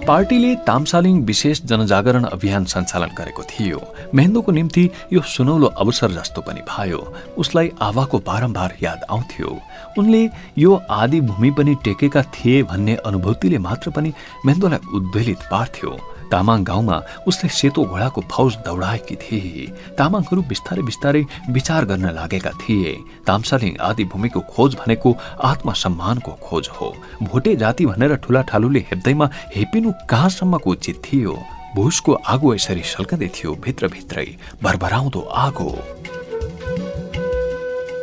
पार्टीले 0.07 0.55
तामसालिङ 0.67 1.15
विशेष 1.27 1.61
जनजागरण 1.67 2.25
अभियान 2.25 2.65
सञ्चालन 2.65 3.11
गरेको 3.19 3.43
थियो। 3.43 3.81
मेहेन्दोको 4.15 4.53
निम्ति 4.53 4.85
यो 5.13 5.21
सुनौलो 5.27 5.67
अवसर 5.83 6.11
जस्तो 6.13 6.41
पनि 6.47 6.63
भयो। 6.63 7.01
उसलाई 7.39 7.71
आवाको 7.83 8.19
बारम्बार 8.23 8.77
याद 8.83 9.01
आउँथ्यो। 9.11 9.51
उनले 9.99 10.23
यो 10.59 10.75
आदि 10.91 11.21
भूमि 11.21 11.51
पनि 11.51 11.75
टेकेका 11.85 12.23
थिए 12.23 12.63
भन्ने 12.63 12.95
अनुभूतिले 13.03 13.59
मात्र 13.59 13.91
पनि 13.91 14.13
मेहेन्दोलाई 14.47 14.95
उद्वेलित 14.95 15.41
पार्थ्यो। 15.51 15.91
तामाङ 16.33 16.65
गाउँमा 16.65 16.97
उसले 17.27 17.49
सेतो 17.49 17.85
घोडाको 17.85 18.21
फौज 18.31 18.57
दौडाएकी 18.67 19.17
थिए। 19.17 19.67
तामाङहरू 19.99 20.43
बिस्तारै 20.43 20.83
बिस्तारै 20.83 21.23
विचार 21.51 21.85
गर्न 21.85 22.07
लागेका 22.13 22.53
थिए। 22.63 22.93
तामसालिङ 23.27 23.77
आदि 23.81 24.05
भूमिको 24.05 24.41
खोज 24.53 24.75
भनेको 24.77 25.17
आत्मसम्मानको 25.41 26.33
खोज 26.43 26.69
हो। 26.77 26.89
भोटे 27.23 27.57
जाति 27.57 27.87
भनेर 27.87 28.17
ठुला 28.17 28.43
ठालुले 28.51 28.81
हेप्दैमा 28.91 29.31
हेपिनु 29.57 29.93
कहाँसम्मको 30.11 30.71
उचित 30.71 31.03
थियो? 31.05 31.35
भुसको 31.77 32.13
आगो 32.27 32.55
यसरी 32.55 32.83
सल्कँदै 32.85 33.29
थियो 33.35 33.55
भित्रभित्रै। 33.65 34.29
भरभराउँदो 34.63 35.21
आगो। 35.21 35.71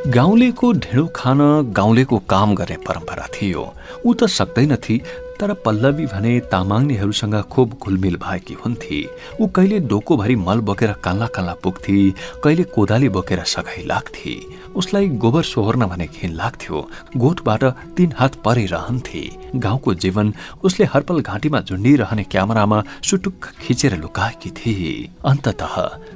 गाउँलेको 0.08 0.72
ढिँडो 0.74 1.06
खान 1.16 1.40
गाउँलेको 1.72 2.18
काम 2.30 2.56
गर्ने 2.56 2.78
परम्परा 2.78 3.28
थियो। 3.34 3.62
ऊ 4.06 4.14
त 4.14 4.28
सक्दैनथी 4.30 4.96
तर 5.44 5.54
पल्लवी 5.60 6.06
भने 6.06 6.40
तामाङ्नेहरूसँग 6.52 7.36
खुब 7.52 7.72
घुलमिल 7.84 8.16
भएकी 8.16 8.54
हुन्थे। 8.56 9.00
ऊ 9.42 9.48
कहिले 9.56 9.80
डोकोभरि 9.92 10.36
मल 10.40 10.60
बोकेर 10.68 10.92
कान्ला 11.04 11.28
कान्ला 11.36 11.54
पुग्थे 11.64 11.96
कहिले 12.44 12.64
कोदाली 12.72 13.10
बोकेर 13.10 13.44
सघाइ 13.44 13.84
लाग्थे। 13.84 14.36
उसलाई 14.80 15.08
गोबर 15.20 15.44
सोहोर्न 15.44 15.86
भने 15.86 16.08
घिन 16.08 16.34
लाग्थ्यो। 16.34 16.88
गोठबाट 17.18 17.64
तीन 17.98 18.14
हात 18.20 18.36
परे 18.46 18.66
रहन्थे 18.66 19.24
गाउँको 19.56 19.94
जीवन 20.04 20.34
उसले 20.64 20.86
हरपल 20.94 21.20
घाँटीमा 21.22 21.62
झुन्डिरहने 21.62 22.24
क्यामेरामा 22.32 22.82
सुटुक्क 23.04 23.52
खिचेर 23.62 23.98
लुकाएकी 24.00 24.50
थिए। 24.56 24.94
अन्तत 25.26 25.68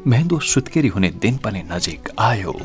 मेहेन्दो 0.07 0.39
सुत्केरी 0.53 0.87
हुने 0.87 1.09
दिन 1.21 1.37
पनि 1.43 1.63
नजिक 1.71 2.09
आयो। 2.19 2.55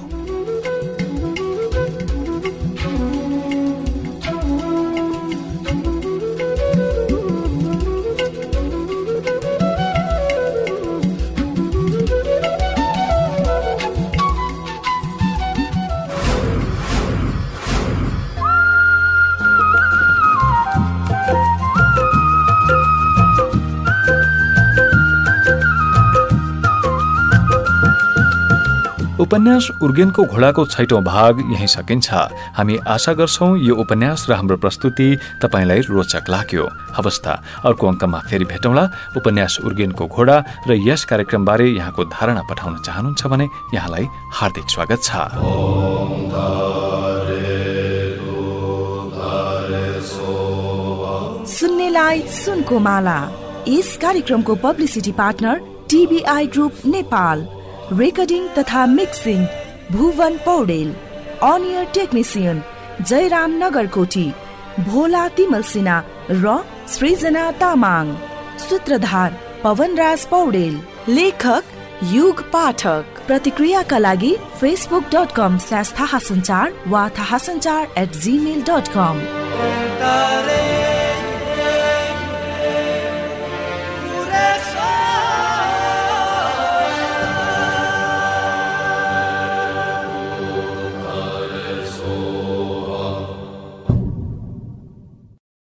उपन्यास 29.33 29.81
उर्गेनको 29.81 30.23
घोडाको 30.29 30.63
छैटौं 30.69 31.01
भाग 31.05 31.39
यही 31.53 31.67
सकिन्छ। 31.67 32.09
हामी 32.53 32.77
आशा 32.85 33.13
गर्छौ 33.17 33.47
यो 33.65 33.75
उपन्यास 33.81 34.29
र 34.29 34.37
हाम्रो 34.37 34.57
प्रस्तुति 34.61 35.09
तपाईँलाई 35.41 35.81
रोचक 35.89 36.29
लाग्यो। 36.29 36.65
अवस्था 37.01 37.33
अर्को 37.65 37.87
अङ्कमा 37.89 38.19
फेरि 38.29 38.45
भेटौँला। 38.45 38.85
उपन्यास 39.17 39.65
उर्गेनको 39.65 40.05
घोडा 40.05 40.37
र 40.69 40.77
यस 40.85 41.05
कार्यक्रमबारे 41.09 41.67
यहाँको 41.81 42.05
धारणा 42.13 42.43
पठाउन 42.45 42.77
चाहनुहुन्छ 42.85 43.23
भने 43.33 43.47
यहाँलाई 43.73 44.05
हार्दिक 44.37 44.67
स्वागत 44.69 45.01
छ। 45.01 45.11
सुन्नेलाई 51.57 52.21
सुनको 52.29 52.79
माला। 52.79 53.19
यस 53.65 53.97
कार्यक्रमको 53.97 54.55
publicity 54.61 55.13
partner 55.17 55.57
TBI 55.89 56.47
group 56.53 56.73
Nepal. 56.85 57.62
Recording 57.99 58.47
तथा 58.59 58.87
मिक्सिङ 58.87 59.41
भुवन 59.93 60.37
पौडेल 60.47 60.93
अनियर 61.43 61.85
टेक्निसियन 61.95 62.63
जयराम 63.09 63.57
नगरकोटी 63.63 64.27
भोला 64.81 65.29
तिमल 65.29 65.63
सिन्हा, 65.63 65.97
र. 66.31 66.65
सृजना 66.89 67.51
तामाङ, 67.51 68.15
सूत्रधार 68.59 69.31
पवनराज 69.65 70.27
पौडेल, 70.27 70.81
लेखक 71.09 71.65
युग 72.13 72.41
पाठक। 72.53 73.05
प्रतिक्रियाका 73.27 73.99
लागि 73.99 74.33
फेसबुक 74.61 75.05
डट 75.15 75.33
कम 75.33 75.59
स्ल्यास 75.59 75.95
थाहा 75.99 76.19
सञ्चार 76.19 76.73
वा 76.87 77.09
थाहा 77.19 77.39
सञ्चार 77.39 77.93
एट 77.99 78.17
जिमेल 78.17 78.63
डट 78.63 78.89
कम 78.97 79.17